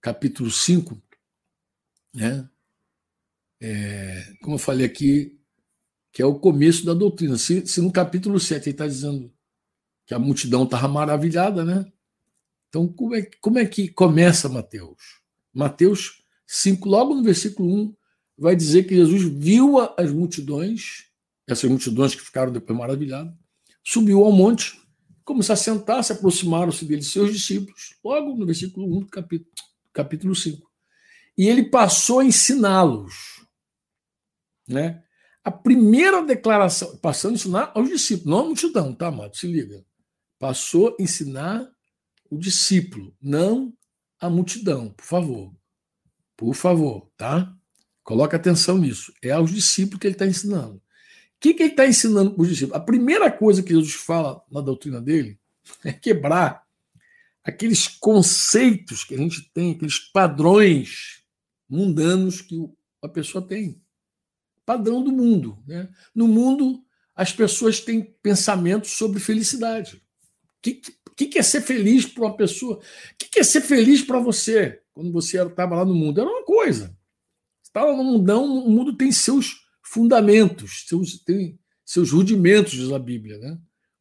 [0.00, 1.00] capítulo 5.
[2.14, 2.48] Né?
[3.60, 5.38] É, como eu falei aqui,
[6.12, 7.36] que é o começo da doutrina.
[7.36, 9.30] Se, se no capítulo 7 ele está dizendo
[10.06, 11.84] que a multidão estava maravilhada, né?
[12.68, 15.20] Então, como é, como é que começa Mateus?
[15.52, 17.95] Mateus 5, logo no versículo 1,
[18.38, 21.06] vai dizer que Jesus viu as multidões,
[21.46, 23.32] essas multidões que ficaram depois maravilhadas,
[23.84, 24.80] subiu ao monte,
[25.56, 29.50] sentar, se aproximaram-se dele seus discípulos, logo no versículo 1 do capítulo,
[29.92, 30.70] capítulo 5.
[31.38, 33.46] E ele passou a ensiná-los.
[34.68, 35.02] Né?
[35.44, 39.36] A primeira declaração, passando a ensinar aos discípulos, não à multidão, tá, amado?
[39.36, 39.84] Se liga.
[40.38, 41.70] Passou a ensinar
[42.30, 43.72] o discípulo, não
[44.18, 45.54] a multidão, por favor.
[46.36, 47.55] Por favor, tá?
[48.06, 49.12] Coloca atenção nisso.
[49.20, 50.76] É aos discípulos que ele está ensinando.
[50.76, 50.80] O
[51.40, 52.80] que, que ele está ensinando para os discípulos?
[52.80, 55.40] A primeira coisa que Jesus fala na doutrina dele
[55.84, 56.64] é quebrar
[57.42, 61.24] aqueles conceitos que a gente tem, aqueles padrões
[61.68, 62.56] mundanos que
[63.02, 63.82] a pessoa tem
[64.64, 65.58] padrão do mundo.
[65.66, 65.88] Né?
[66.14, 69.96] No mundo, as pessoas têm pensamentos sobre felicidade.
[69.96, 72.76] O que, que, é ser feliz para uma pessoa?
[72.76, 72.80] O
[73.18, 76.20] que, que é ser feliz para você quando você estava lá no mundo?
[76.20, 76.96] Era uma coisa.
[77.76, 83.36] Estava no mundão, o mundo tem seus fundamentos, seus, tem seus rudimentos, diz a Bíblia.
[83.36, 83.58] Né?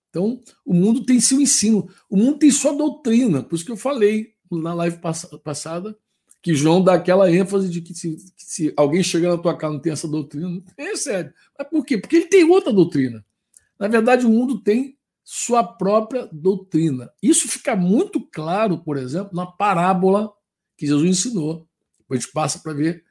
[0.09, 3.75] Então, o mundo tem seu ensino, o mundo tem sua doutrina, por isso que eu
[3.75, 4.97] falei na live
[5.43, 5.97] passada
[6.41, 9.81] que João dá aquela ênfase de que se, se alguém chegar na tua casa não
[9.81, 11.33] tem essa doutrina, é sério.
[11.59, 11.97] Mas por quê?
[11.97, 13.25] Porque ele tem outra doutrina.
[13.77, 17.11] Na verdade, o mundo tem sua própria doutrina.
[17.21, 20.31] Isso fica muito claro, por exemplo, na parábola
[20.77, 21.67] que Jesus ensinou.
[21.99, 23.03] Depois a gente passa para ver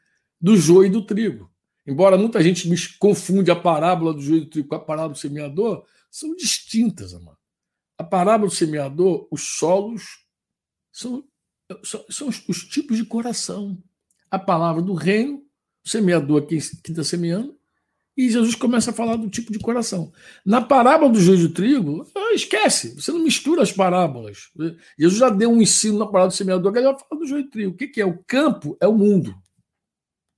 [0.45, 1.51] do joio e do trigo.
[1.87, 5.15] Embora muita gente me confunde a parábola do joio e do trigo com a parábola
[5.15, 7.39] do semeador, são distintas, amado.
[7.97, 10.03] A parábola do semeador, os solos
[10.93, 11.25] são
[11.83, 13.83] são os, os, tipos de coração.
[14.31, 15.43] A palavra do reino,
[15.83, 17.57] o semeador que está semeando,
[18.15, 20.13] e Jesus começa a falar do tipo de coração.
[20.45, 24.51] Na parábola do joio de trigo, ah, esquece, você não mistura as parábolas.
[24.99, 27.45] Jesus já deu um ensino na parábola do semeador, que ele vai falar do joio
[27.45, 27.73] de trigo.
[27.73, 28.05] O que é?
[28.05, 29.35] O campo é o mundo.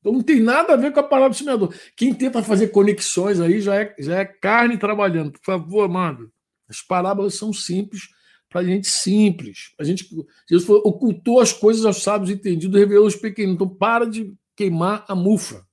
[0.06, 1.74] Então não tem nada a ver com a parábola do semeador.
[1.96, 5.32] Quem tenta fazer conexões aí já é, já é carne trabalhando.
[5.32, 6.30] Por favor, amado.
[6.68, 8.02] As parábolas são simples
[8.48, 9.74] para gente simples.
[9.76, 10.08] A gente,
[10.48, 13.56] Jesus falou, ocultou as coisas aos sábios entendidos, revelou os pequenos.
[13.56, 15.66] Então, para de queimar a mufa.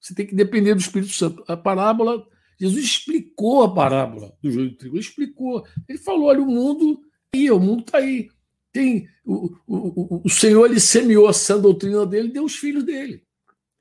[0.00, 1.44] Você tem que depender do Espírito Santo.
[1.46, 2.26] A parábola,
[2.58, 4.96] Jesus explicou a parábola do joio de trigo.
[4.96, 5.62] Ele explicou.
[5.86, 7.02] Ele falou: olha, o mundo
[7.34, 8.30] aí, o mundo está aí.
[8.72, 13.27] Tem, o, o, o Senhor ele semeou essa doutrina dele, deu os filhos dele.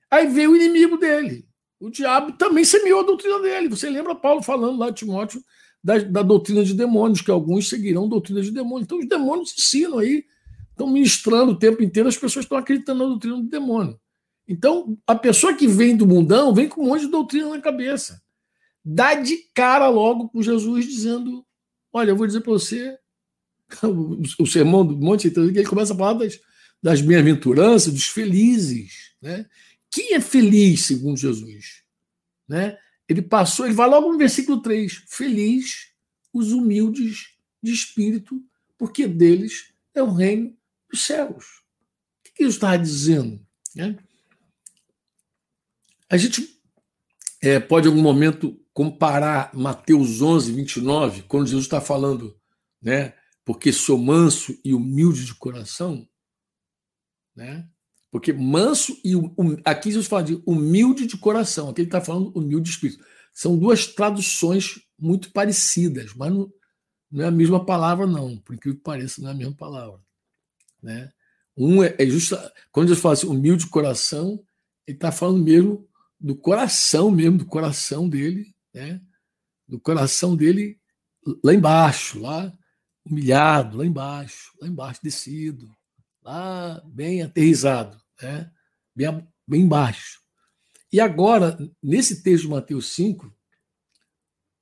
[0.09, 1.47] Aí veio o inimigo dele.
[1.79, 3.69] O diabo também semeou a doutrina dele.
[3.69, 5.41] Você lembra Paulo falando lá, Timóteo,
[5.83, 8.85] da, da doutrina de demônios, que alguns seguirão doutrina de demônios.
[8.85, 10.25] Então, os demônios ensinam aí,
[10.71, 13.99] estão ministrando o tempo inteiro, as pessoas estão acreditando na doutrina do demônio.
[14.47, 18.21] Então, a pessoa que vem do mundão vem com um monte de doutrina na cabeça.
[18.83, 21.45] dá de cara logo com Jesus, dizendo:
[21.91, 22.97] Olha, eu vou dizer para você,
[24.39, 26.39] o, sermão do Monte, ele começa a falar das,
[26.81, 29.13] das bem-aventuranças, dos felizes.
[29.21, 29.45] Né?
[29.91, 31.83] Quem é feliz, segundo Jesus?
[32.47, 32.77] Né?
[33.07, 35.91] Ele passou, ele vai logo no versículo 3: Feliz
[36.33, 38.43] os humildes de espírito,
[38.77, 40.55] porque deles é o reino
[40.89, 41.63] dos céus.
[42.19, 43.45] O que ele está dizendo?
[43.75, 43.97] Né?
[46.09, 46.57] A gente
[47.41, 52.39] é, pode, em algum momento, comparar Mateus 11, 29, quando Jesus está falando,
[52.81, 53.13] né?
[53.43, 56.07] Porque sou manso e humilde de coração,
[57.35, 57.67] né?
[58.17, 59.13] Porque manso e
[59.63, 63.05] aqui Jesus fala de humilde de coração, aqui ele está falando humilde de espírito.
[63.31, 66.51] São duas traduções muito parecidas, mas não,
[67.11, 68.35] não é a mesma palavra, não.
[68.39, 69.99] Por incrível que pareça, não é a mesma palavra.
[70.81, 71.11] Né?
[71.55, 72.35] Um é, é justo.
[72.71, 74.43] Quando Jesus fala assim, humilde de coração,
[74.87, 75.87] ele está falando mesmo
[76.19, 78.99] do coração mesmo, do coração dele, né?
[79.67, 80.79] do coração dele
[81.43, 82.51] lá embaixo, lá
[83.05, 85.69] humilhado, lá embaixo, lá embaixo, descido,
[86.23, 88.51] lá bem aterrizado, né?
[88.95, 90.21] bem, bem baixo.
[90.91, 93.31] E agora, nesse texto de Mateus 5,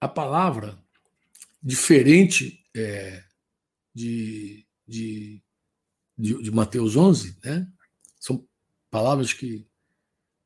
[0.01, 0.83] a palavra
[1.61, 3.23] diferente é,
[3.93, 5.41] de, de,
[6.17, 7.67] de, de, Mateus 11, né?
[8.19, 8.47] são
[8.89, 9.67] palavras que.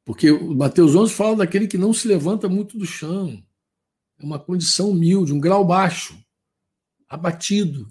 [0.05, 3.45] Porque Mateus 11 fala daquele que não se levanta muito do chão,
[4.17, 6.17] é uma condição humilde, um grau baixo,
[7.07, 7.87] abatido,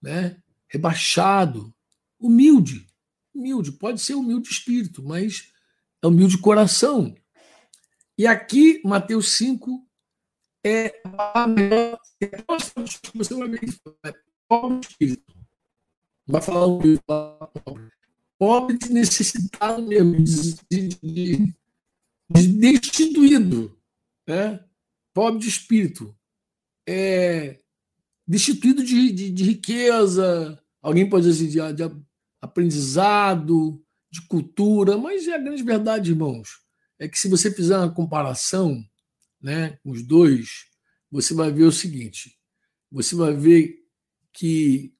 [0.00, 0.40] né?
[0.68, 1.74] rebaixado,
[2.18, 2.83] humilde.
[3.34, 5.52] Humilde, pode ser humilde espírito, mas
[6.02, 7.14] é humilde coração.
[8.16, 9.84] E aqui, Mateus 5
[10.64, 11.98] é a melhor.
[13.14, 13.60] Você vai ver.
[14.04, 14.14] É
[14.48, 15.34] pobre espírito.
[16.26, 17.90] Vai falar um pobre.
[18.38, 21.54] Pobre de necessitado mesmo, de, de,
[22.30, 23.76] de destituído.
[24.26, 24.64] Né?
[25.12, 26.14] Pobre de espírito.
[26.86, 27.60] É,
[28.26, 30.62] destituído de, de, de riqueza.
[30.80, 32.04] Alguém pode dizer assim, de, de
[32.44, 36.60] aprendizado, de cultura, mas é a grande verdade, irmãos,
[36.98, 38.84] é que se você fizer uma comparação
[39.40, 40.66] né, com os dois,
[41.10, 42.38] você vai ver o seguinte:
[42.92, 43.76] você vai ver
[44.32, 44.94] que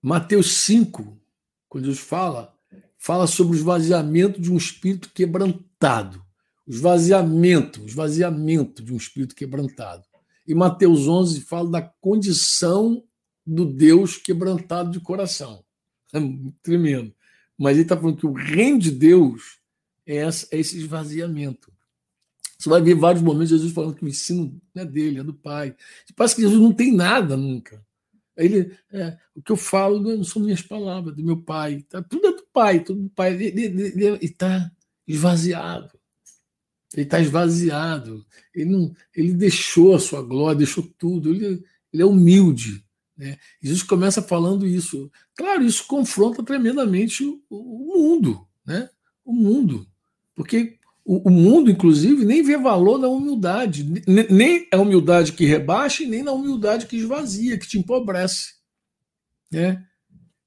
[0.00, 1.20] Mateus 5,
[1.68, 2.52] quando Jesus fala,
[2.98, 6.24] fala sobre o esvaziamento de um espírito quebrantado.
[6.66, 10.04] O esvaziamento, o esvaziamento de um espírito quebrantado.
[10.46, 13.04] E Mateus 11 fala da condição
[13.46, 15.64] do Deus quebrantado de coração.
[16.12, 16.18] É
[16.62, 17.14] tremendo.
[17.56, 19.58] Mas ele está falando que o reino de Deus
[20.06, 21.72] é, é esse esvaziamento.
[22.58, 25.34] Você vai ver vários momentos Jesus falando que o ensino não é dele, é do
[25.34, 25.74] Pai.
[26.14, 27.84] Parece que Jesus não tem nada nunca.
[28.36, 31.84] Ele, é, o que eu falo não são minhas palavras, do meu Pai.
[31.88, 33.32] Tá, tudo é do Pai, tudo do Pai.
[33.34, 34.70] Ele está
[35.06, 35.90] esvaziado.
[36.94, 38.24] Ele está esvaziado.
[38.54, 41.34] Ele, não, ele deixou a sua glória, deixou tudo.
[41.34, 42.84] Ele, ele é humilde.
[43.16, 43.38] Né?
[43.62, 45.10] Jesus começa falando isso.
[45.36, 48.88] Claro, isso confronta tremendamente o, o mundo, né?
[49.24, 49.86] O mundo.
[50.34, 53.84] Porque o, o, mundo, inclusive, nem vê valor na humildade.
[54.06, 58.54] Nem a humildade que rebaixa, nem na humildade que esvazia, que te empobrece.
[59.50, 59.84] Né?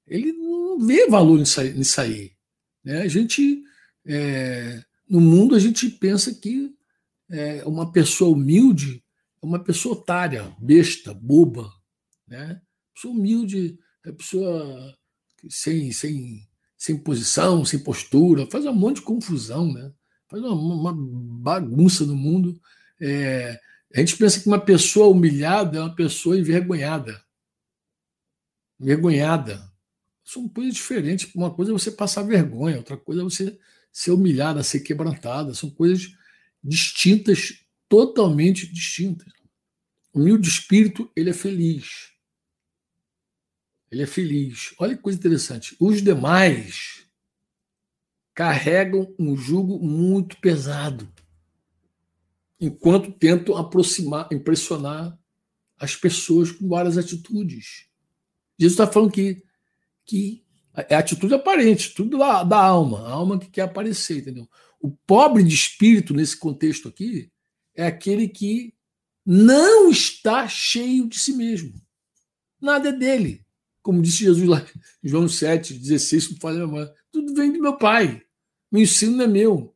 [0.06, 1.72] Ele não vê valor nisso aí.
[1.72, 2.36] Nisso aí
[2.86, 3.02] né?
[3.02, 3.64] A gente,
[4.06, 6.72] é, no mundo, a gente pensa que
[7.28, 9.02] é, uma pessoa humilde
[9.42, 11.68] é uma pessoa otária, besta, boba,
[12.26, 12.60] né?
[12.94, 14.96] Pessoa humilde, é pessoa
[15.48, 19.92] sem, sem, sem posição, sem postura, faz um monte de confusão, né?
[20.28, 22.60] faz uma, uma bagunça no mundo.
[23.00, 23.58] É,
[23.94, 27.22] a gente pensa que uma pessoa humilhada é uma pessoa envergonhada.
[28.80, 29.70] Envergonhada.
[30.24, 31.32] São coisas diferentes.
[31.34, 33.58] Uma coisa é você passar vergonha, outra coisa é você
[33.92, 35.54] ser humilhada, ser quebrantada.
[35.54, 36.12] São coisas
[36.62, 39.32] distintas, totalmente distintas.
[40.12, 42.15] O humilde espírito, ele é feliz.
[43.96, 44.74] Ele é feliz.
[44.78, 45.74] Olha que coisa interessante.
[45.80, 47.06] Os demais
[48.34, 51.10] carregam um jugo muito pesado,
[52.60, 55.18] enquanto tentam aproximar, impressionar
[55.78, 57.86] as pessoas com várias atitudes.
[58.58, 59.42] Jesus está falando que,
[60.04, 64.46] que é atitude aparente, tudo da, da alma, a alma que quer aparecer, entendeu?
[64.78, 67.32] O pobre de espírito, nesse contexto aqui,
[67.74, 68.74] é aquele que
[69.24, 71.80] não está cheio de si mesmo.
[72.60, 73.45] Nada é dele.
[73.86, 74.66] Como disse Jesus lá
[75.00, 78.20] em João 7, 16, como falei, tudo vem do meu Pai.
[78.72, 79.72] O ensino é meu.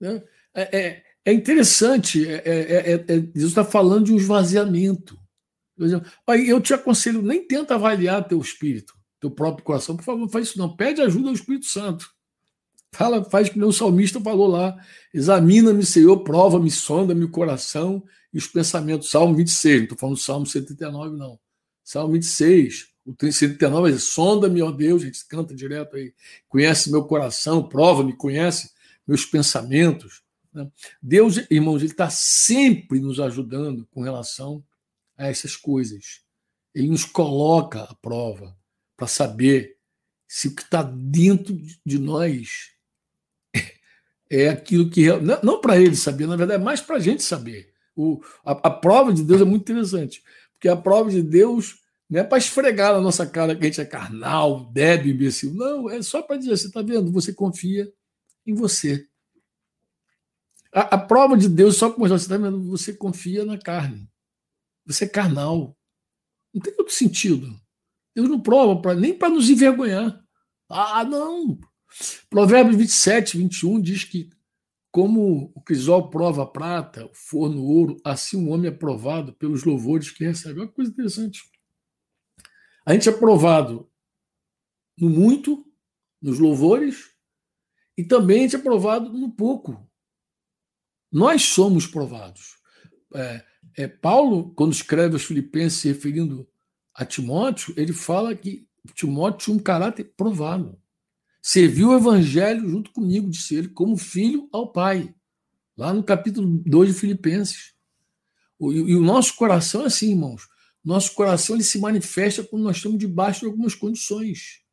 [0.00, 0.22] Né?
[0.54, 5.18] É, é, é interessante, é, é, é, é Jesus está falando de um esvaziamento.
[6.46, 9.96] Eu te aconselho, nem tenta avaliar teu espírito, teu próprio coração.
[9.96, 10.76] Por favor, não faz isso não.
[10.76, 12.08] Pede ajuda ao Espírito Santo.
[12.94, 14.76] Fala, faz que o salmista falou lá.
[15.12, 19.10] Examina-me, Senhor, prova-me, sonda-me o coração e os pensamentos.
[19.10, 21.36] Salmo 26, não estou falando do Salmo 139, não.
[21.84, 26.12] Salmo 26, o 139 é sonda-me, ó Deus, a gente canta direto aí.
[26.46, 28.70] Conhece meu coração, prova-me, conhece
[29.06, 30.22] meus pensamentos.
[30.52, 30.70] Né?
[31.00, 34.62] Deus, irmãos, ele está sempre nos ajudando com relação
[35.16, 36.20] a essas coisas.
[36.74, 38.54] Ele nos coloca à prova
[38.94, 39.78] para saber
[40.26, 42.72] se o que está dentro de nós
[44.28, 45.10] é aquilo que.
[45.18, 47.72] Não, não para ele saber, na verdade, é mais para a gente saber.
[47.96, 52.20] O, a, a, prova de Deus é muito interessante, porque a prova de Deus não
[52.20, 55.52] é para esfregar na nossa cara que a gente é carnal, débil, imbecil.
[55.52, 57.12] Não, é só para dizer: você está vendo?
[57.12, 57.92] Você confia
[58.46, 59.06] em você.
[60.72, 62.62] A, a prova de Deus só para mostrar: você está vendo?
[62.70, 64.08] Você confia na carne.
[64.86, 65.76] Você é carnal.
[66.54, 67.54] Não tem outro sentido.
[68.16, 70.18] Deus não prova pra, nem para nos envergonhar.
[70.68, 71.58] Ah, não!
[72.30, 74.30] Provérbios 27, 21 diz que,
[74.90, 79.34] como o crisol prova a prata, o forno ouro, assim o um homem é provado
[79.34, 80.60] pelos louvores que recebe.
[80.60, 81.42] Olha que coisa interessante.
[82.88, 83.86] A gente é provado
[84.96, 85.62] no muito,
[86.22, 87.10] nos louvores,
[87.98, 89.86] e também a gente é provado no pouco.
[91.12, 92.56] Nós somos provados.
[93.14, 93.44] É,
[93.76, 96.48] é, Paulo, quando escreve aos Filipenses se referindo
[96.94, 100.80] a Timóteo, ele fala que Timóteo tinha um caráter provado.
[101.42, 105.14] Serviu o evangelho junto comigo, disse ele, como filho ao pai.
[105.76, 107.74] Lá no capítulo 2 de Filipenses.
[108.58, 110.48] E o nosso coração é assim, irmãos.
[110.88, 114.64] Nosso coração ele se manifesta quando nós estamos debaixo de algumas condições.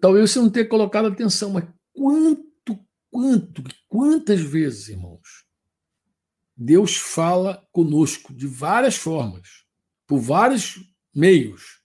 [0.00, 5.46] Talvez você não tenha colocado atenção, mas quanto, quanto, quantas vezes, irmãos,
[6.56, 9.64] Deus fala conosco de várias formas,
[10.08, 11.80] por vários meios,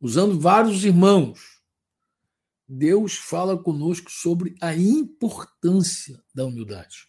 [0.00, 1.60] usando vários irmãos.
[2.66, 7.06] Deus fala conosco sobre a importância da humildade.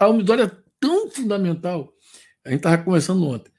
[0.00, 1.96] A, humildade é tão fundamental.
[2.44, 3.50] A gente estava conversando ontem.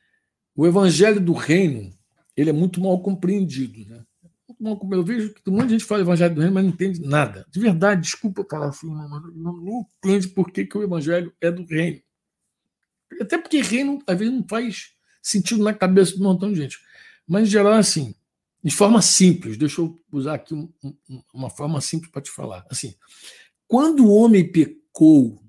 [0.56, 1.92] O evangelho do reino
[2.36, 3.86] ele é muito mal compreendido.
[3.88, 4.04] Né?
[4.92, 7.46] Eu vejo que um monte de gente fala evangelho do reino, mas não entende nada.
[7.50, 11.66] De verdade, desculpa falar assim, mas não, entende por que, que o evangelho é do
[11.66, 12.02] reino.
[13.22, 16.80] Até porque reino, às vezes, não faz sentido na cabeça de um montão de gente.
[17.28, 18.16] Mas, em geral, assim,
[18.64, 22.66] de forma simples, deixa eu usar aqui um, um, uma forma simples para te falar.
[22.70, 22.96] Assim,
[23.68, 25.43] quando o homem pecou,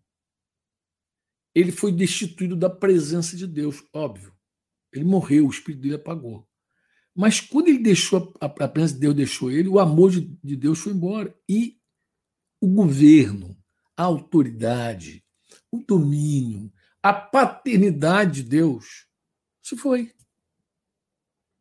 [1.55, 4.35] ele foi destituído da presença de Deus, óbvio.
[4.93, 6.47] Ele morreu, o espírito dele apagou.
[7.15, 10.57] Mas quando ele deixou, a, a presença de Deus deixou ele, o amor de, de
[10.57, 11.37] Deus foi embora.
[11.49, 11.79] E
[12.61, 13.57] o governo,
[13.97, 15.25] a autoridade,
[15.71, 19.07] o domínio, a paternidade de Deus
[19.63, 20.13] se foi.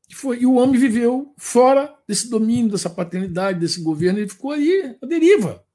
[0.10, 0.42] E, foi.
[0.42, 5.06] e o homem viveu fora desse domínio, dessa paternidade, desse governo, ele ficou aí, a
[5.06, 5.66] deriva.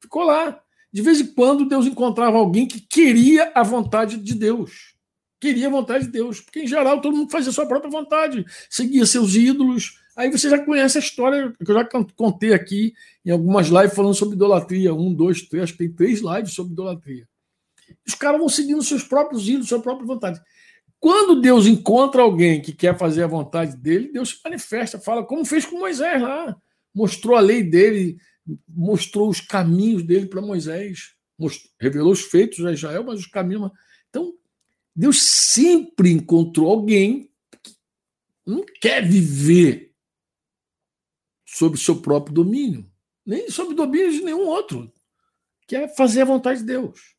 [0.00, 0.63] Ficou lá.
[0.94, 4.94] De vez em quando, Deus encontrava alguém que queria a vontade de Deus
[5.44, 8.46] queria a vontade de Deus, porque em geral todo mundo fazia a sua própria vontade,
[8.70, 10.00] seguia seus ídolos.
[10.16, 14.14] Aí você já conhece a história que eu já contei aqui em algumas lives falando
[14.14, 14.94] sobre idolatria.
[14.94, 17.28] Um, dois, três, acho que tem três lives sobre idolatria.
[18.06, 20.40] Os caras vão seguindo seus próprios ídolos, sua própria vontade.
[20.98, 25.44] Quando Deus encontra alguém que quer fazer a vontade dele, Deus se manifesta, fala, como
[25.44, 26.56] fez com Moisés lá.
[26.94, 28.16] Mostrou a lei dele,
[28.68, 33.70] mostrou os caminhos dele para Moisés, mostrou, revelou os feitos a Israel, mas os caminhos.
[34.08, 34.36] Então,
[34.94, 37.30] Deus sempre encontrou alguém
[37.62, 37.76] que
[38.46, 39.94] não quer viver
[41.46, 42.90] sob seu próprio domínio,
[43.24, 44.92] nem sob o domínio de nenhum outro.
[45.66, 47.14] Quer fazer a vontade de Deus.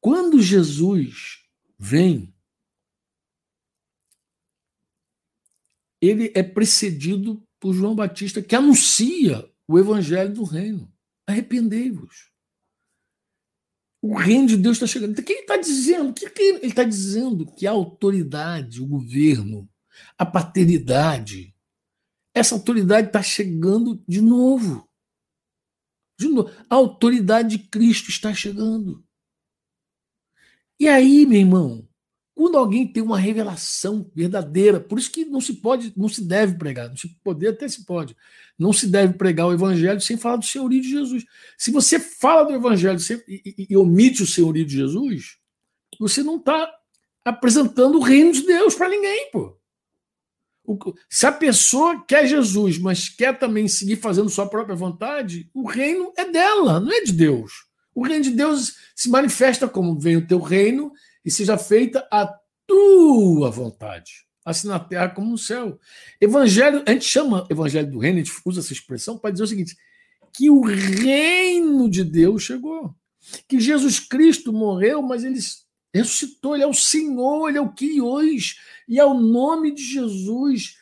[0.00, 1.44] Quando Jesus
[1.78, 2.34] vem,
[6.00, 10.92] ele é precedido por João Batista, que anuncia o evangelho do reino.
[11.26, 12.30] Arrependei-vos.
[14.02, 15.18] O reino de Deus está chegando.
[15.18, 16.12] O que ele está dizendo?
[16.12, 17.46] Que ele está dizendo?
[17.54, 19.68] Que a autoridade, o governo,
[20.16, 21.54] a paternidade,
[22.34, 24.88] essa autoridade está chegando de novo.
[26.20, 26.50] De novo.
[26.68, 29.04] A autoridade de Cristo está chegando.
[30.78, 31.88] E aí, meu irmão,
[32.36, 36.54] quando alguém tem uma revelação verdadeira, por isso que não se pode, não se deve
[36.58, 38.14] pregar, não se poder até se pode,
[38.58, 41.24] não se deve pregar o evangelho sem falar do senhorio de Jesus.
[41.56, 45.38] Se você fala do evangelho e, e, e omite o senhorio de Jesus,
[45.98, 46.70] você não está
[47.24, 49.58] apresentando o reino de Deus para ninguém, pô.
[51.08, 56.12] Se a pessoa quer Jesus, mas quer também seguir fazendo sua própria vontade, o reino
[56.14, 57.64] é dela, não é de Deus.
[57.94, 60.92] O reino de Deus se manifesta como vem o teu reino
[61.26, 62.32] e seja feita a
[62.66, 64.24] tua vontade.
[64.44, 65.76] assim na terra como no céu.
[66.20, 69.48] Evangelho, a gente chama evangelho do reino, a gente usa essa expressão para dizer o
[69.48, 69.76] seguinte:
[70.32, 72.94] que o reino de Deus chegou.
[73.48, 75.40] Que Jesus Cristo morreu, mas ele
[75.92, 78.54] ressuscitou, ele é o Senhor, ele é o que hoje,
[78.86, 80.76] e ao nome de Jesus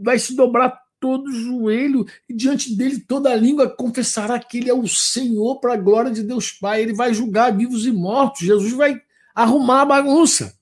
[0.00, 4.70] vai se dobrar todo o joelho e diante dele toda a língua confessará que ele
[4.70, 6.82] é o Senhor para a glória de Deus Pai.
[6.82, 8.46] Ele vai julgar vivos e mortos.
[8.46, 9.00] Jesus vai
[9.38, 10.58] arrumar a bagunça.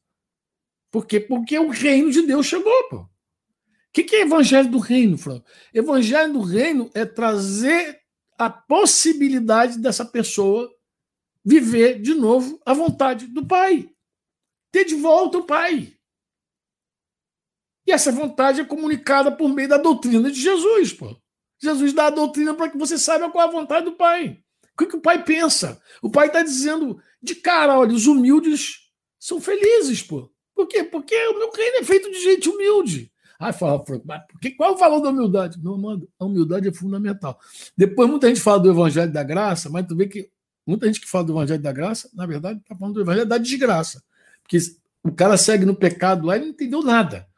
[0.90, 1.18] Por quê?
[1.18, 2.96] Porque o reino de Deus chegou, pô.
[2.98, 3.08] O
[3.90, 5.46] que, que é evangelho do reino, Franco?
[5.72, 7.98] Evangelho do reino é trazer
[8.38, 10.70] a possibilidade dessa pessoa
[11.42, 13.88] viver de novo a vontade do Pai.
[14.70, 15.94] Ter de volta o Pai.
[17.86, 21.16] E essa vontade é comunicada por meio da doutrina de Jesus, pô.
[21.58, 24.42] Jesus dá a doutrina para que você saiba qual é a vontade do Pai.
[24.74, 25.80] O que, que o Pai pensa?
[26.02, 30.30] O Pai está dizendo de cara, olha, os humildes são felizes, pô.
[30.54, 30.82] Por quê?
[30.84, 33.12] Porque o meu reino é feito de gente humilde.
[33.38, 35.62] Aí fala, porque, qual é o valor da humildade?
[35.62, 37.38] Meu amado, a humildade é fundamental.
[37.76, 40.30] Depois muita gente fala do Evangelho da Graça, mas tu vê que
[40.66, 43.36] muita gente que fala do Evangelho da Graça, na verdade, está falando do Evangelho da
[43.36, 44.02] desgraça.
[44.42, 44.58] Porque
[45.02, 47.28] o cara segue no pecado lá e não entendeu nada.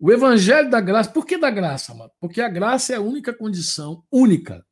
[0.00, 2.10] O evangelho da graça, por que da graça, mano?
[2.20, 4.64] Porque a graça é a única condição, única,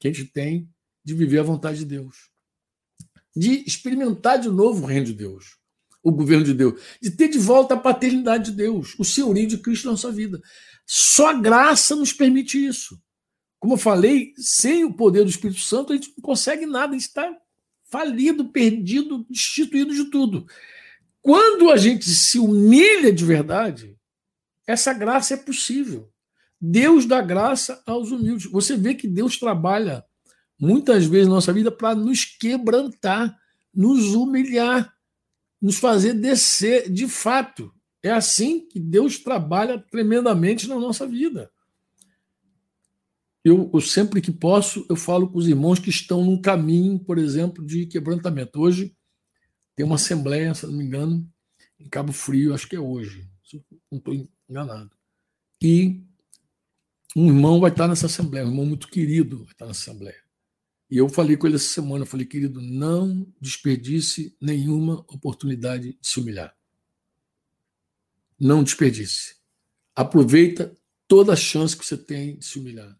[0.00, 0.68] que a gente tem
[1.04, 2.31] de viver a vontade de Deus.
[3.34, 5.56] De experimentar de novo o reino de Deus,
[6.02, 9.58] o governo de Deus, de ter de volta a paternidade de Deus, o senhorio de
[9.58, 10.40] Cristo na nossa vida.
[10.86, 13.00] Só a graça nos permite isso.
[13.58, 16.98] Como eu falei, sem o poder do Espírito Santo, a gente não consegue nada, a
[16.98, 17.32] gente está
[17.84, 20.46] falido, perdido, destituído de tudo.
[21.20, 23.96] Quando a gente se humilha de verdade,
[24.66, 26.10] essa graça é possível.
[26.60, 28.50] Deus dá graça aos humildes.
[28.50, 30.04] Você vê que Deus trabalha
[30.62, 33.36] muitas vezes na nossa vida para nos quebrantar,
[33.74, 34.94] nos humilhar,
[35.60, 37.74] nos fazer descer de fato.
[38.00, 41.50] É assim que Deus trabalha tremendamente na nossa vida.
[43.44, 47.18] Eu, eu, sempre que posso, eu falo com os irmãos que estão num caminho, por
[47.18, 48.60] exemplo, de quebrantamento.
[48.60, 48.96] Hoje
[49.74, 51.28] tem uma assembleia, se não me engano,
[51.80, 53.28] em Cabo Frio, acho que é hoje.
[53.90, 54.14] Não estou
[54.48, 54.92] enganado.
[55.60, 56.04] E
[57.16, 60.22] um irmão vai estar nessa assembleia, um irmão muito querido vai estar nessa assembleia.
[60.92, 65.98] E eu falei com ele essa semana, eu falei, querido, não desperdice nenhuma oportunidade de
[66.06, 66.54] se humilhar.
[68.38, 69.36] Não desperdice.
[69.96, 70.76] Aproveita
[71.08, 72.94] toda a chance que você tem de se humilhar.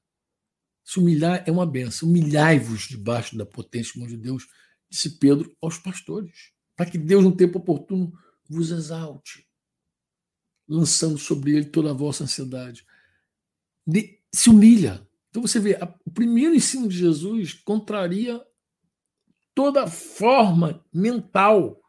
[0.82, 2.08] Se humilhar é uma benção.
[2.08, 4.48] Humilhai-vos debaixo da potência mão de Deus,
[4.88, 8.10] disse Pedro aos pastores, para que Deus, no tempo oportuno,
[8.48, 9.46] vos exalte
[10.66, 12.86] lançando sobre ele toda a vossa ansiedade.
[13.86, 15.06] De, se humilha.
[15.32, 18.38] Então você vê, o primeiro ensino de Jesus contraria
[19.54, 21.80] toda forma mental.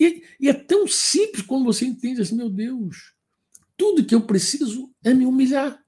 [0.00, 3.12] E, e, é tão simples quando você entende assim, meu Deus,
[3.76, 5.78] tudo que eu preciso é me humilhar.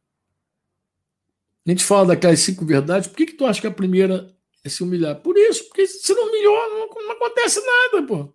[1.67, 4.31] A gente fala daquelas cinco verdades, por que, que tu acha que a primeira
[4.63, 5.19] é se humilhar?
[5.23, 8.35] Por isso, porque se não humilhou, não, não acontece nada, pô.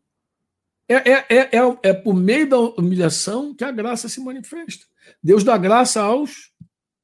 [0.89, 4.83] É, é, é, é, é por meio da humilhação que a graça se manifesta.
[5.21, 6.51] Deus dá graça aos,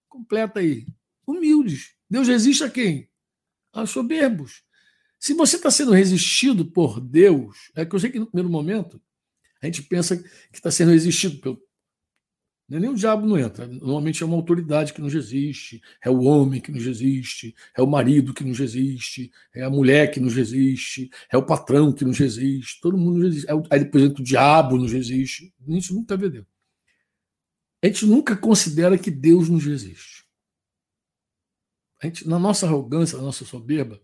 [0.07, 0.87] completa aí,
[1.31, 1.93] humildes.
[2.09, 3.09] Deus resiste a quem?
[3.71, 4.63] Aos soberbos.
[5.19, 9.01] Se você está sendo resistido por Deus, é que eu sei que no primeiro momento
[9.61, 11.61] a gente pensa que está sendo resistido pelo,
[12.77, 13.65] nem o diabo não entra.
[13.65, 17.87] Normalmente é uma autoridade que nos existe, é o homem que nos existe, é o
[17.87, 22.19] marido que nos existe, é a mulher que nos existe, é o patrão que nos
[22.19, 23.51] existe, todo mundo nos existe.
[23.71, 25.51] Aí depois o diabo nos existe.
[25.67, 26.45] A gente nunca vê Deus.
[27.81, 30.18] A gente nunca considera que Deus nos existe.
[32.01, 33.99] Gente, na nossa arrogância, na nossa soberba,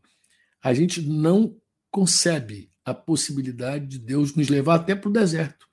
[0.62, 1.56] a gente não
[1.90, 5.66] concebe a possibilidade de Deus nos levar até para o deserto.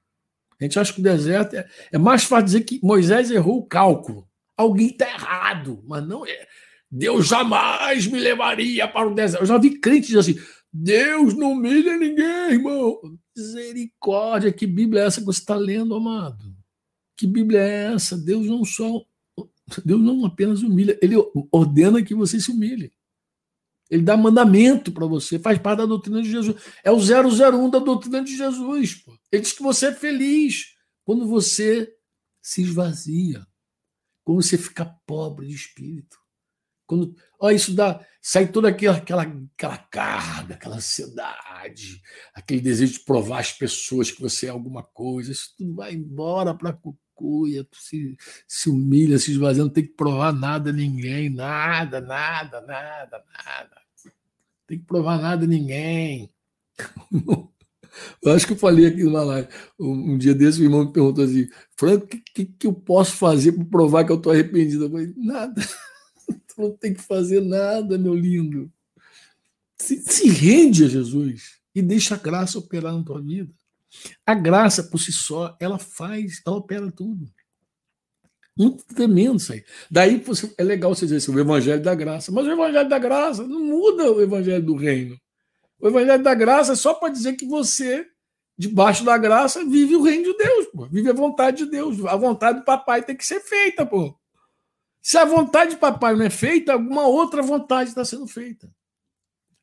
[0.60, 3.66] A gente acha que o deserto é, é mais fácil dizer que Moisés errou o
[3.66, 4.28] cálculo.
[4.56, 6.46] Alguém está errado, mas não é.
[6.90, 9.42] Deus jamais me levaria para o deserto.
[9.42, 10.38] Eu já vi crentes assim:
[10.72, 13.00] Deus não humilha ninguém, irmão.
[13.36, 16.54] Misericórdia, que Bíblia é essa que você está lendo, amado?
[17.16, 18.16] Que Bíblia é essa?
[18.16, 19.02] Deus não só.
[19.84, 21.14] Deus não apenas humilha, ele
[21.50, 22.92] ordena que você se humilhe.
[23.90, 26.56] Ele dá mandamento para você, faz parte da doutrina de Jesus.
[26.82, 28.94] É o 001 da doutrina de Jesus.
[28.94, 29.16] Pô.
[29.30, 31.94] Ele diz que você é feliz quando você
[32.40, 33.46] se esvazia,
[34.24, 36.16] quando você fica pobre de espírito.
[36.86, 42.00] Quando, ó, isso dá, sai toda aquela, aquela, aquela carga, aquela ansiedade,
[42.34, 45.32] aquele desejo de provar às pessoas que você é alguma coisa.
[45.32, 46.78] Isso tudo vai embora para
[47.22, 48.16] cucuia, se,
[48.46, 53.82] se humilha, se esvazia, não tem que provar nada a ninguém, nada, nada, nada, nada
[54.72, 56.30] tem que provar nada a ninguém.
[58.22, 59.46] Eu acho que eu falei aqui numa live.
[59.78, 61.46] Um, um dia desse, o irmão me perguntou assim:
[61.76, 64.86] Franco, o que, que, que, eu posso fazer para provar que eu estou arrependido?
[64.86, 65.60] Eu falei: nada.
[66.26, 68.72] Tu não tem que fazer nada, meu lindo.
[69.76, 73.52] Se, se rende a Jesus e deixa a graça operar na tua vida.
[74.26, 77.30] A graça por si só, ela faz, ela opera tudo.
[78.56, 79.64] Muito tremendo isso aí.
[79.90, 80.22] Daí
[80.58, 82.30] é legal você dizer assim, o evangelho da graça.
[82.30, 85.16] Mas o evangelho da graça não muda o evangelho do reino.
[85.80, 88.06] O evangelho da graça é só para dizer que você,
[88.56, 90.86] debaixo da graça, vive o reino de Deus, pô.
[90.86, 92.04] vive a vontade de Deus.
[92.04, 94.16] A vontade do papai tem que ser feita, pô.
[95.00, 98.70] Se a vontade de papai não é feita, alguma outra vontade está sendo feita.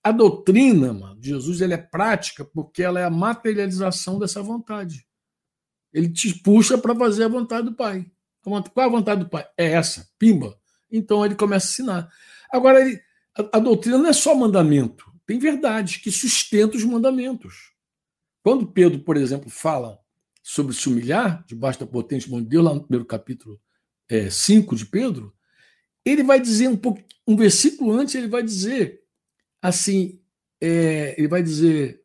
[0.04, 5.06] A doutrina mano, de Jesus ele é prática porque ela é a materialização dessa vontade.
[5.92, 8.06] Ele te puxa para fazer a vontade do Pai.
[8.42, 9.46] Qual a vontade do Pai?
[9.58, 10.58] É essa, pimba.
[10.92, 12.10] Então ele começa a ensinar.
[12.52, 13.00] Agora, ele,
[13.38, 17.74] a, a doutrina não é só mandamento, tem verdades que sustentam os mandamentos.
[18.42, 20.00] Quando Pedro, por exemplo, fala
[20.42, 23.60] sobre se humilhar debaixo da potente mão de Deus, lá no primeiro capítulo
[24.32, 25.34] 5 é, de Pedro,
[26.04, 29.04] ele vai dizer um pouco, um versículo antes, ele vai dizer
[29.62, 30.20] assim,
[30.62, 32.02] é, ele vai dizer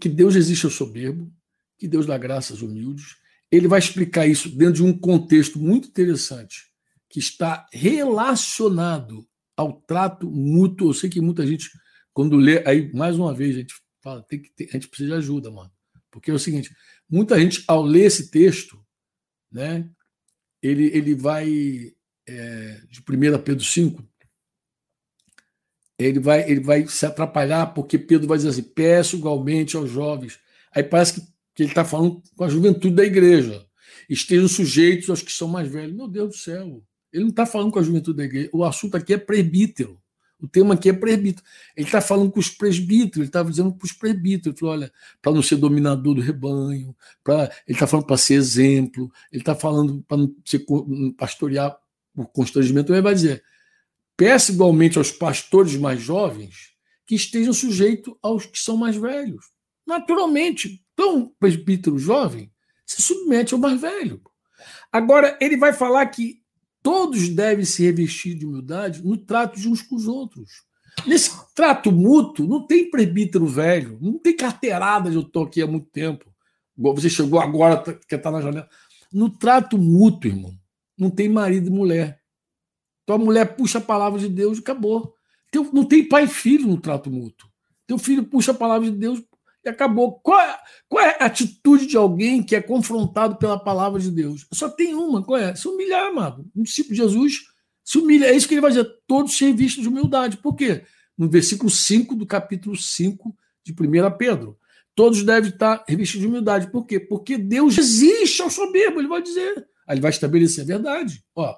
[0.00, 1.32] que Deus existe ao soberbo,
[1.78, 3.16] que Deus dá graças aos humildes.
[3.50, 6.70] Ele vai explicar isso dentro de um contexto muito interessante,
[7.08, 9.26] que está relacionado
[9.56, 10.90] ao trato mútuo.
[10.90, 11.70] Eu sei que muita gente,
[12.12, 15.10] quando lê, aí mais uma vez a gente fala, tem que ter, a gente precisa
[15.10, 15.70] de ajuda, mano.
[16.10, 16.74] Porque é o seguinte,
[17.08, 18.78] muita gente ao ler esse texto,
[19.50, 19.88] né,
[20.62, 21.92] ele, ele vai
[22.26, 24.04] é, de 1 Pedro 5,
[25.98, 30.38] ele vai, ele vai se atrapalhar, porque Pedro vai dizer assim: peço igualmente aos jovens.
[30.74, 31.20] Aí parece que,
[31.54, 33.64] que ele está falando com a juventude da igreja.
[34.08, 35.96] Estejam sujeitos aos que são mais velhos.
[35.96, 36.82] Meu Deus do céu.
[37.12, 38.50] Ele não está falando com a juventude da igreja.
[38.52, 39.98] O assunto aqui é presbítero.
[40.38, 41.44] O tema aqui é presbítero.
[41.74, 44.92] Ele está falando com os presbíteros, ele estava dizendo para os presbíteros, ele falou, olha,
[45.22, 46.94] para não ser dominador do rebanho,
[47.24, 50.64] pra, ele está falando para ser exemplo, ele está falando para não ser
[51.16, 51.74] pastorear
[52.14, 53.42] por constrangimento, ele vai dizer,
[54.16, 56.74] Peça igualmente aos pastores mais jovens
[57.06, 59.44] que estejam sujeitos aos que são mais velhos.
[59.86, 62.50] Naturalmente, então, presbítero jovem
[62.84, 64.20] se submete ao mais velho.
[64.90, 66.40] Agora, ele vai falar que
[66.82, 70.64] todos devem se revestir de humildade no trato de uns com os outros.
[71.06, 75.66] Nesse trato mútuo, não tem presbítero velho, não tem carteirada de eu estou aqui há
[75.66, 76.24] muito tempo.
[76.76, 78.68] Você chegou agora, tá, quer estar tá na janela.
[79.12, 80.54] No trato mútuo, irmão,
[80.96, 82.20] não tem marido e mulher.
[83.06, 85.14] Tua mulher puxa a palavra de Deus e acabou.
[85.50, 87.48] Teu, não tem pai e filho no trato mútuo.
[87.86, 89.22] Teu filho puxa a palavra de Deus
[89.64, 90.20] e acabou.
[90.20, 94.44] Qual é, qual é a atitude de alguém que é confrontado pela palavra de Deus?
[94.52, 95.54] Só tem uma, qual é?
[95.54, 96.44] Se humilhar, amado.
[96.54, 97.44] Um discípulo de Jesus
[97.84, 98.26] se humilha.
[98.26, 98.90] É isso que ele vai dizer.
[99.06, 100.38] Todos ser vistos de humildade.
[100.38, 100.82] Por quê?
[101.16, 103.34] No versículo 5 do capítulo 5
[103.64, 104.58] de 1 Pedro.
[104.96, 106.70] Todos devem estar revestidos de humildade.
[106.72, 106.98] Por quê?
[106.98, 109.68] Porque Deus existe ao soberbo, ele vai dizer.
[109.86, 111.22] Aí ele vai estabelecer a verdade.
[111.34, 111.54] Ó,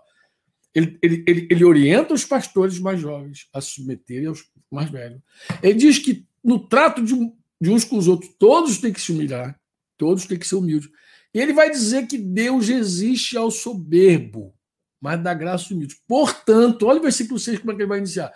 [0.78, 5.20] ele, ele, ele, ele orienta os pastores mais jovens a se submeterem aos mais velhos.
[5.62, 7.14] Ele diz que no trato de,
[7.60, 9.58] de uns com os outros, todos têm que se humilhar,
[9.96, 10.88] todos têm que ser humildes.
[11.34, 14.54] E ele vai dizer que Deus resiste ao soberbo,
[15.00, 16.00] mas dá graça aos humildes.
[16.06, 18.32] Portanto, olha o versículo 6, como é que ele vai iniciar.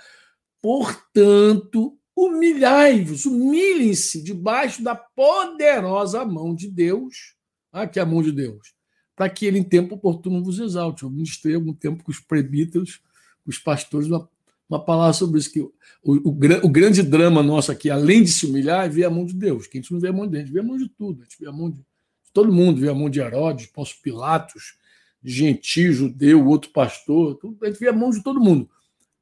[0.60, 7.34] Portanto, humilhai-vos, humilhem-se debaixo da poderosa mão de Deus.
[7.72, 8.81] Aqui é a mão de Deus
[9.14, 11.02] para que ele, em tempo oportuno, vos exalte.
[11.02, 13.00] Eu ministrei algum tempo com os presbíteros,
[13.44, 14.28] com os pastores, uma,
[14.68, 18.46] uma palavra sobre isso, que o, o, o, grande drama nosso aqui, além de se
[18.46, 20.32] humilhar, é ver a mão de Deus, que a gente não vê a mão de
[20.32, 21.78] Deus, a gente vê a mão de tudo, a gente vê a mão de
[22.32, 24.76] todo mundo, vê a mão de Herodes, Pôncio Pilatos,
[25.22, 28.68] de gentil, judeu, outro pastor, tudo, a gente vê a mão de todo mundo,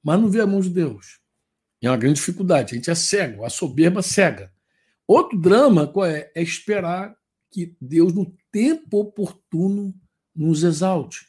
[0.03, 1.18] mas não vê a mão de Deus.
[1.82, 4.53] É uma grande dificuldade, a gente é cego, a soberba cega.
[5.07, 6.30] Outro drama qual é?
[6.34, 7.14] É esperar
[7.51, 9.94] que Deus, no tempo oportuno,
[10.34, 11.26] nos exalte.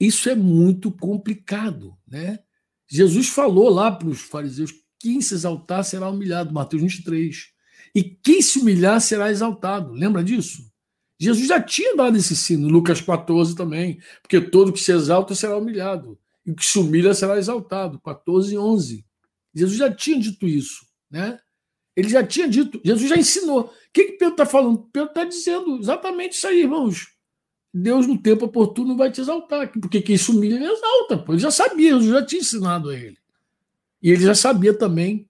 [0.00, 1.96] Isso é muito complicado.
[2.06, 2.38] Né?
[2.88, 7.52] Jesus falou lá para os fariseus: quem se exaltar será humilhado, Mateus 23.
[7.94, 9.92] E quem se humilhar será exaltado.
[9.92, 10.68] Lembra disso?
[11.18, 15.56] Jesus já tinha dado esse ensino, Lucas 14 também, porque todo que se exalta será
[15.56, 19.06] humilhado, e o que se humilha será exaltado, 14 e 11.
[19.54, 21.38] Jesus já tinha dito isso, né?
[21.96, 23.66] Ele já tinha dito, Jesus já ensinou.
[23.66, 24.78] O que, que Pedro está falando?
[24.92, 27.14] Pedro está dizendo exatamente isso aí, irmãos.
[27.72, 29.70] Deus, no tempo oportuno, vai te exaltar.
[29.72, 31.24] Porque quem se humilha, ele exalta.
[31.28, 33.18] Ele já sabia, Jesus já tinha ensinado a ele.
[34.02, 35.28] E ele já sabia também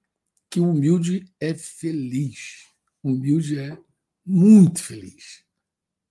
[0.50, 2.66] que o humilde é feliz.
[3.02, 3.78] O humilde é
[4.24, 5.44] muito feliz.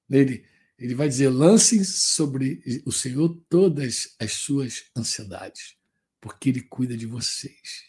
[0.10, 0.46] Ele,
[0.78, 5.76] ele vai dizer: lancem sobre o Senhor todas as suas ansiedades,
[6.22, 7.84] porque Ele cuida de vocês.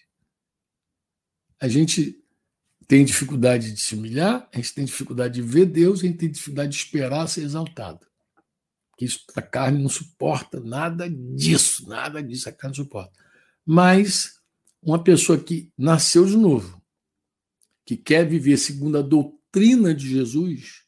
[1.60, 2.23] A gente
[2.86, 6.30] tem dificuldade de se humilhar, a gente tem dificuldade de ver Deus, a gente tem
[6.30, 8.06] dificuldade de esperar ser exaltado.
[8.90, 13.12] Porque isso, a carne não suporta nada disso, nada disso a carne não suporta.
[13.64, 14.38] Mas
[14.82, 16.80] uma pessoa que nasceu de novo,
[17.86, 20.82] que quer viver segundo a doutrina de Jesus,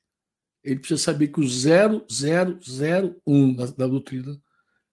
[0.62, 4.40] ele precisa saber que o 0001 da, da doutrina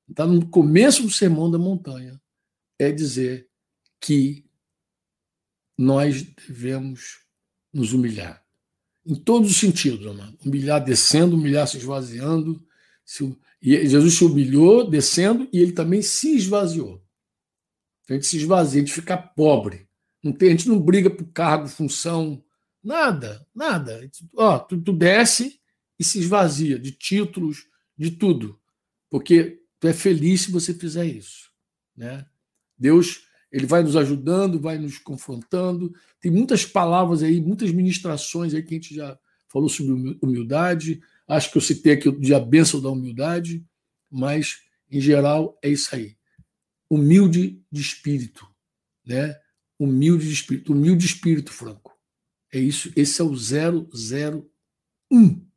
[0.09, 2.21] está no começo do sermão da montanha,
[2.79, 3.49] é dizer
[3.99, 4.45] que
[5.77, 7.19] nós devemos
[7.73, 8.43] nos humilhar.
[9.05, 10.37] Em todos os sentidos, amado.
[10.45, 12.65] Humilhar descendo, humilhar se esvaziando.
[13.03, 17.03] Se, Jesus se humilhou descendo e ele também se esvaziou.
[18.09, 19.87] A gente se esvazia, a gente fica pobre.
[20.21, 22.43] Não tem, a gente não briga por cargo, função,
[22.83, 24.09] nada, nada.
[24.35, 25.59] Ó, tu, tu desce
[25.99, 27.65] e se esvazia de títulos,
[27.97, 28.59] de tudo,
[29.09, 31.49] porque tu é feliz se você fizer isso,
[31.95, 32.25] né?
[32.77, 35.93] Deus, ele vai nos ajudando, vai nos confrontando.
[36.19, 39.15] Tem muitas palavras aí, muitas ministrações aí que a gente já
[39.47, 40.99] falou sobre humildade.
[41.27, 43.63] Acho que eu citei aqui de a bênção da humildade,
[44.09, 46.17] mas em geral é isso aí.
[46.89, 48.47] Humilde de espírito,
[49.05, 49.39] né?
[49.77, 51.95] Humilde de espírito, humilde de espírito, Franco.
[52.51, 55.47] É isso, esse é o 001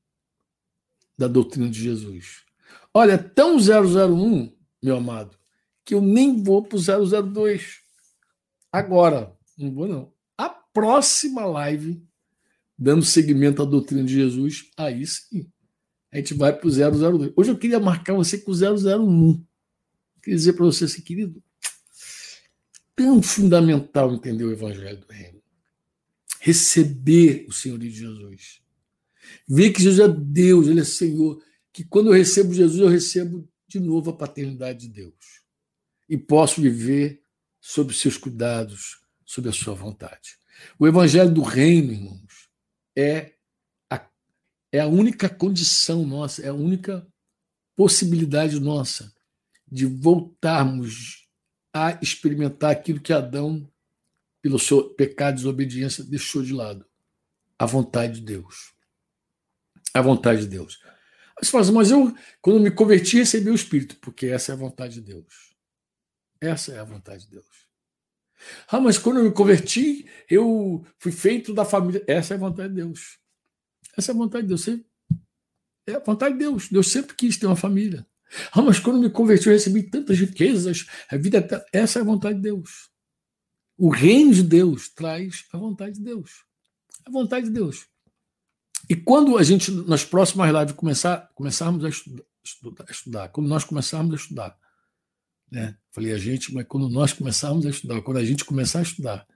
[1.16, 2.44] da doutrina de Jesus.
[2.92, 5.38] Olha, tão 001, meu amado,
[5.82, 7.86] que eu nem vou para o 002.
[8.76, 10.12] Agora, não vou não.
[10.36, 12.06] A próxima live,
[12.78, 15.50] dando seguimento à doutrina de Jesus, aí sim,
[16.12, 17.32] a gente vai para o 002.
[17.34, 19.42] Hoje eu queria marcar você com o 001.
[20.22, 21.42] Queria dizer para você assim, querido,
[22.94, 25.40] tão fundamental entender o Evangelho do Reino.
[26.38, 28.60] Receber o Senhor de Jesus
[29.48, 31.42] Ver que Jesus é Deus, Ele é Senhor.
[31.72, 35.14] Que quando eu recebo Jesus, eu recebo de novo a paternidade de Deus.
[36.06, 37.22] E posso viver
[37.66, 40.38] sob seus cuidados, sob a sua vontade.
[40.78, 42.48] O Evangelho do Reino, irmãos,
[42.96, 43.34] é
[43.90, 44.06] a,
[44.70, 47.06] é a única condição nossa, é a única
[47.74, 49.12] possibilidade nossa
[49.66, 51.26] de voltarmos
[51.74, 53.68] a experimentar aquilo que Adão,
[54.40, 56.86] pelo seu pecado e desobediência, deixou de lado
[57.58, 58.76] a vontade de Deus
[59.98, 60.78] a vontade de Deus.
[61.40, 65.00] Assim, mas eu, quando me converti, recebi o Espírito, porque essa é a vontade de
[65.00, 65.55] Deus.
[66.41, 67.66] Essa é a vontade de Deus.
[68.68, 72.05] Ah, mas quando eu me converti, eu fui feito da família.
[72.07, 73.18] Essa é a vontade de Deus.
[73.97, 74.68] Essa é a vontade de Deus.
[75.87, 76.68] É a vontade de Deus.
[76.68, 78.07] Deus sempre quis ter uma família.
[78.53, 80.87] Ah, mas quando me converti, eu recebi tantas riquezas.
[81.09, 81.64] A vida.
[81.72, 82.91] Essa é a vontade de Deus.
[83.78, 86.45] O reino de Deus traz a vontade de Deus.
[87.05, 87.87] A vontade de Deus.
[88.89, 93.64] E quando a gente, nas próximas lives, começar, começarmos a estudar, estudar, estudar, quando nós
[93.64, 94.59] começarmos a estudar,
[95.51, 95.76] né?
[95.90, 99.26] Falei a gente, mas quando nós começarmos a estudar, quando a gente começar a estudar,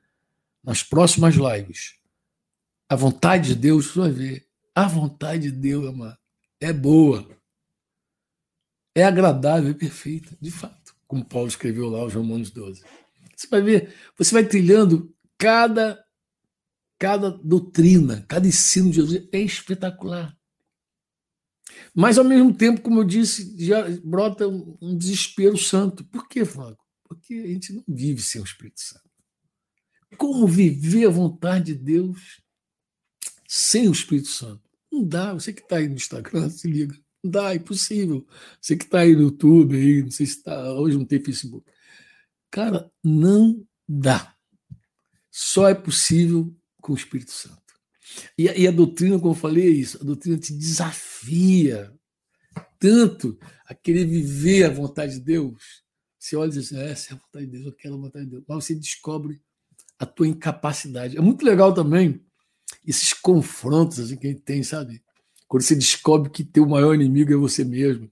[0.63, 1.95] nas próximas lives,
[2.89, 6.19] a vontade de Deus, você vai ver, a vontade de Deus, amado,
[6.61, 7.29] é boa,
[8.95, 12.83] é agradável, é perfeita, de fato, como Paulo escreveu lá os Romanos 12.
[13.37, 16.05] Você vai ver, você vai trilhando cada
[17.01, 20.37] Cada doutrina, cada ensino de Jesus é espetacular.
[21.95, 26.05] Mas, ao mesmo tempo, como eu disse, já brota um desespero santo.
[26.05, 26.85] Por quê, Franco?
[27.05, 29.11] Porque a gente não vive sem o Espírito Santo.
[30.17, 32.41] Como viver a vontade de Deus
[33.49, 34.63] sem o Espírito Santo?
[34.93, 35.35] Não dá.
[35.35, 36.97] Você que está aí no Instagram, se liga.
[37.23, 38.27] Não dá, é impossível.
[38.61, 40.73] Você que está aí no YouTube, aí, não sei se está.
[40.73, 41.69] Hoje não tem Facebook.
[42.51, 44.35] Cara, não dá.
[45.31, 47.60] Só é possível com o Espírito Santo.
[48.37, 49.99] E, e a doutrina, como eu falei, é isso.
[50.01, 51.93] A doutrina te desafia
[52.79, 55.83] tanto a querer viver a vontade de Deus.
[56.19, 58.25] Você olha e diz assim, essa é a vontade de Deus, eu quero a vontade
[58.25, 58.45] de Deus.
[58.49, 59.41] Mas você descobre
[59.99, 61.17] a tua incapacidade.
[61.17, 62.21] É muito legal também
[62.87, 65.03] esses confrontos assim, que a gente tem, sabe?
[65.47, 68.11] Quando você descobre que teu maior inimigo é você mesmo.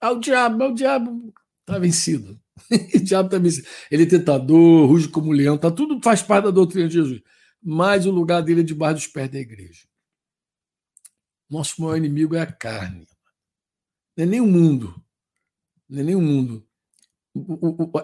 [0.00, 2.38] Ah, o diabo, ah, o diabo está vencido.
[2.94, 3.66] o diabo está vencido.
[3.90, 7.22] Ele é tentador, ruge como leão, tá, tudo faz parte da doutrina de Jesus
[7.62, 9.86] mas o lugar dele é debaixo dos pés da igreja.
[11.48, 13.06] Nosso maior inimigo é a carne.
[14.16, 15.02] Não é nem o mundo.
[15.88, 16.66] Não é nem o mundo.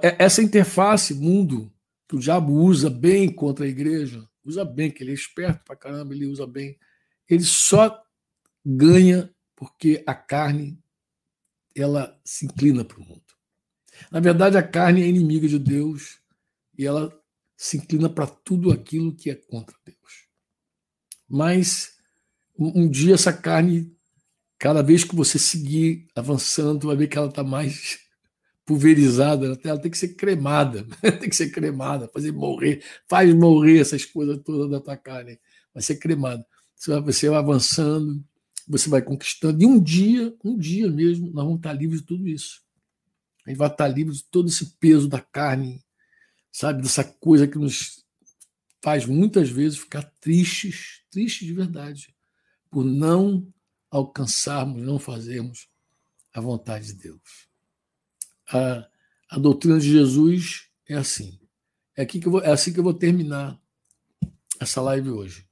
[0.03, 1.73] É, essa interface mundo
[2.09, 5.77] que o diabo usa bem contra a igreja, usa bem, que ele é esperto pra
[5.77, 6.79] caramba, ele usa bem.
[7.29, 8.03] Ele só
[8.65, 10.79] ganha porque a carne
[11.75, 13.23] ela se inclina para o mundo.
[14.11, 16.21] Na verdade, a carne é inimiga de Deus
[16.77, 17.13] e ela
[17.57, 20.27] se inclina para tudo aquilo que é contra Deus.
[21.29, 21.97] Mas
[22.59, 23.95] um dia essa carne,
[24.59, 27.99] cada vez que você seguir avançando, vai ver que ela está mais
[28.67, 30.85] pulverizada ela tem que ser cremada,
[31.21, 35.39] tem que ser cremada, fazer morrer, faz morrer essas coisas todas da tua carne,
[35.73, 36.45] vai ser cremada.
[36.75, 38.25] Você vai, você vai avançando,
[38.67, 42.27] você vai conquistando, e um dia, um dia mesmo, nós vamos estar livres de tudo
[42.27, 42.61] isso.
[43.47, 45.81] A gente vai estar livre de todo esse peso da carne,
[46.57, 48.03] sabe, dessa coisa que nos
[48.83, 52.17] faz muitas vezes ficar tristes, tristes de verdade,
[52.71, 53.47] por não
[53.91, 55.69] alcançarmos, não fazermos
[56.33, 57.47] a vontade de Deus.
[58.49, 58.89] A,
[59.29, 61.39] a doutrina de Jesus é assim.
[61.95, 63.61] É, aqui que vou, é assim que eu vou terminar
[64.59, 65.47] essa live hoje.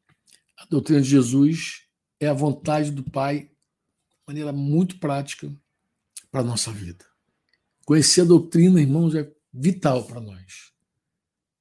[0.57, 1.83] A doutrina de Jesus
[2.19, 3.51] é a vontade do Pai de
[4.27, 5.55] maneira muito prática
[6.31, 7.05] para a nossa vida.
[7.85, 10.74] Conhecer a doutrina, irmãos, é vital para nós.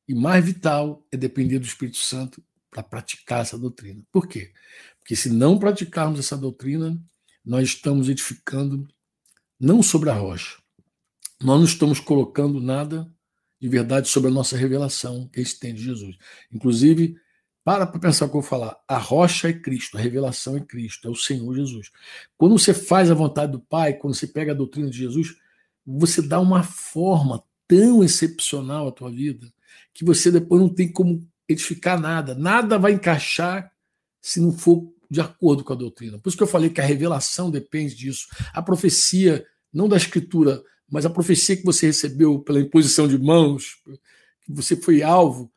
[0.07, 4.01] E mais vital é depender do Espírito Santo para praticar essa doutrina.
[4.11, 4.51] Por quê?
[4.99, 6.99] Porque se não praticarmos essa doutrina,
[7.45, 8.87] nós estamos edificando
[9.59, 10.57] não sobre a rocha.
[11.41, 13.09] Nós não estamos colocando nada
[13.59, 16.17] de verdade sobre a nossa revelação que a gente tem de Jesus.
[16.51, 17.15] Inclusive,
[17.63, 18.77] para para pensar o que eu vou falar.
[18.87, 21.91] A rocha é Cristo, a revelação é Cristo, é o Senhor Jesus.
[22.37, 25.35] Quando você faz a vontade do Pai, quando você pega a doutrina de Jesus,
[25.85, 29.47] você dá uma forma tão excepcional à tua vida
[29.93, 32.33] que você depois não tem como edificar nada.
[32.35, 33.71] Nada vai encaixar
[34.21, 36.17] se não for de acordo com a doutrina.
[36.17, 38.27] Por isso que eu falei que a revelação depende disso.
[38.53, 43.77] A profecia não da escritura, mas a profecia que você recebeu pela imposição de mãos,
[44.41, 45.51] que você foi alvo,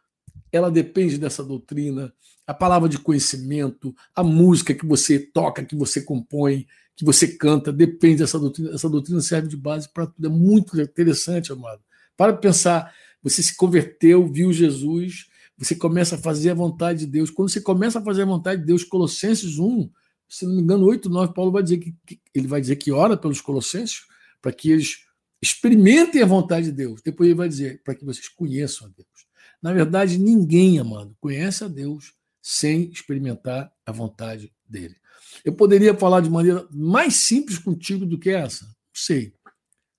[0.53, 2.13] ela depende dessa doutrina.
[2.47, 7.73] A palavra de conhecimento, a música que você toca, que você compõe, que você canta,
[7.73, 8.73] depende dessa doutrina.
[8.73, 10.27] Essa doutrina serve de base para tudo.
[10.27, 11.81] É muito interessante, amado.
[12.17, 15.27] Para pensar, você se converteu, viu Jesus,
[15.59, 17.31] você começa a fazer a vontade de Deus.
[17.31, 19.91] Quando você começa a fazer a vontade de Deus, Colossenses 1,
[20.29, 22.93] se não me engano, 8, 9, Paulo vai dizer que, que ele vai dizer que
[22.93, 24.03] ora pelos colossenses
[24.43, 25.07] para que eles
[25.41, 27.01] experimentem a vontade de Deus.
[27.03, 29.27] Depois ele vai dizer para que vocês conheçam a Deus.
[29.63, 34.97] Na verdade, ninguém, amado, conhece a Deus sem experimentar a vontade dele.
[35.45, 38.67] Eu poderia falar de maneira mais simples contigo do que essa?
[38.93, 39.35] Sei.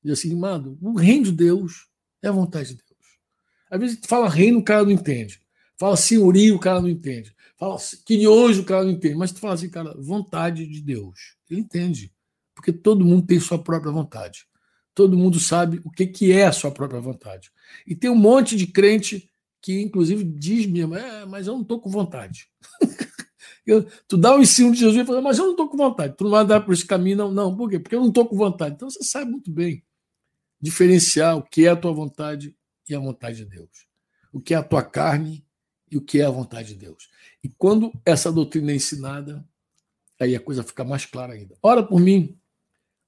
[0.03, 1.88] Diz assim, amado, o reino de Deus
[2.22, 2.86] é a vontade de Deus.
[3.70, 5.41] Às vezes fala reino, o cara não entende.
[5.78, 7.36] Fala senhorio, o cara não entende.
[7.57, 11.36] Fala que hoje o cara não entende, mas tu fala assim, cara, vontade de Deus.
[11.49, 12.11] Ele entende.
[12.55, 14.45] Porque todo mundo tem sua própria vontade.
[14.93, 17.51] Todo mundo sabe o que, que é a sua própria vontade.
[17.86, 19.30] E tem um monte de crente
[19.61, 22.47] que, inclusive, diz mesmo, é, mas eu não estou com vontade.
[23.65, 26.15] eu, tu dá o ensino de Jesus e fala, mas eu não estou com vontade.
[26.18, 27.32] Tu não vai dar por esse caminho, não.
[27.32, 27.78] Não, por quê?
[27.78, 28.74] Porque eu não estou com vontade.
[28.74, 29.84] Então você sabe muito bem
[30.59, 32.55] diferenciar o que é a tua vontade
[32.89, 33.88] e a vontade de Deus.
[34.31, 35.45] O que é a tua carne
[35.89, 37.09] e o que é a vontade de Deus.
[37.43, 39.47] E quando essa doutrina é ensinada,
[40.19, 41.57] aí a coisa fica mais clara ainda.
[41.61, 42.39] Ora por mim,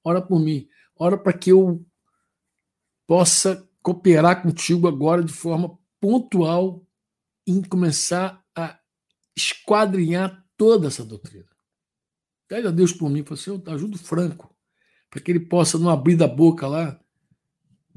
[0.02, 1.84] ora por mim, ora para que eu
[3.06, 6.86] possa cooperar contigo agora de forma pontual
[7.46, 8.78] em começar a
[9.36, 11.48] esquadrinhar toda essa doutrina.
[12.46, 14.54] Pede a Deus por mim, fala assim, eu ajudo Franco,
[15.08, 17.00] para que ele possa, não abrir da boca lá,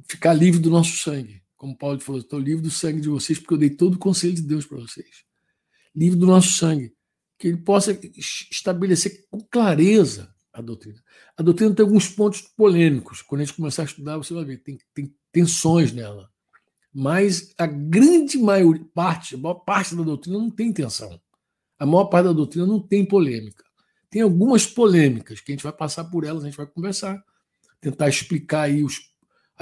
[0.07, 1.42] ficar livre do nosso sangue.
[1.64, 4.34] Como Paulo falou, estou livre do sangue de vocês, porque eu dei todo o conselho
[4.34, 5.24] de Deus para vocês.
[5.95, 6.93] Livre do nosso sangue.
[7.39, 7.97] Que ele possa
[8.51, 11.01] estabelecer com clareza a doutrina.
[11.38, 13.22] A doutrina tem alguns pontos polêmicos.
[13.22, 16.30] Quando a gente começar a estudar, você vai ver, tem, tem tensões nela.
[16.93, 21.18] Mas a grande maioria, parte, a maior parte da doutrina não tem tensão.
[21.80, 23.64] A maior parte da doutrina não tem polêmica.
[24.09, 27.24] Tem algumas polêmicas que a gente vai passar por elas, a gente vai conversar,
[27.80, 29.12] tentar explicar aí os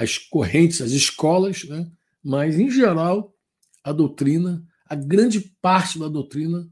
[0.02, 1.90] as correntes, as escolas, né?
[2.22, 3.34] mas, em geral,
[3.82, 6.68] a doutrina, a grande parte da doutrina,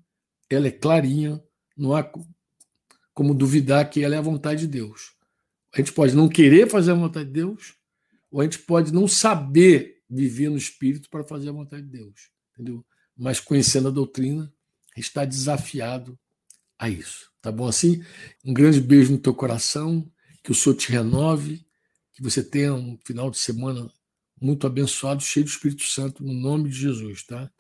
[0.49, 1.43] ela é clarinha,
[1.77, 2.11] não há
[3.15, 5.13] como duvidar que ela é a vontade de Deus.
[5.73, 7.75] A gente pode não querer fazer a vontade de Deus,
[8.31, 12.31] ou a gente pode não saber viver no Espírito para fazer a vontade de Deus.
[12.53, 12.85] Entendeu?
[13.17, 14.53] Mas conhecendo a doutrina,
[14.97, 16.19] está desafiado
[16.79, 17.31] a isso.
[17.41, 18.03] Tá bom assim?
[18.45, 20.11] Um grande beijo no teu coração,
[20.43, 21.65] que o Senhor te renove,
[22.21, 23.91] que você tenha um final de semana
[24.41, 27.51] muito abençoado, cheio do Espírito Santo, no nome de Jesus, tá?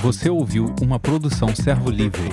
[0.00, 2.30] Você ouviu uma produção Servo Livre.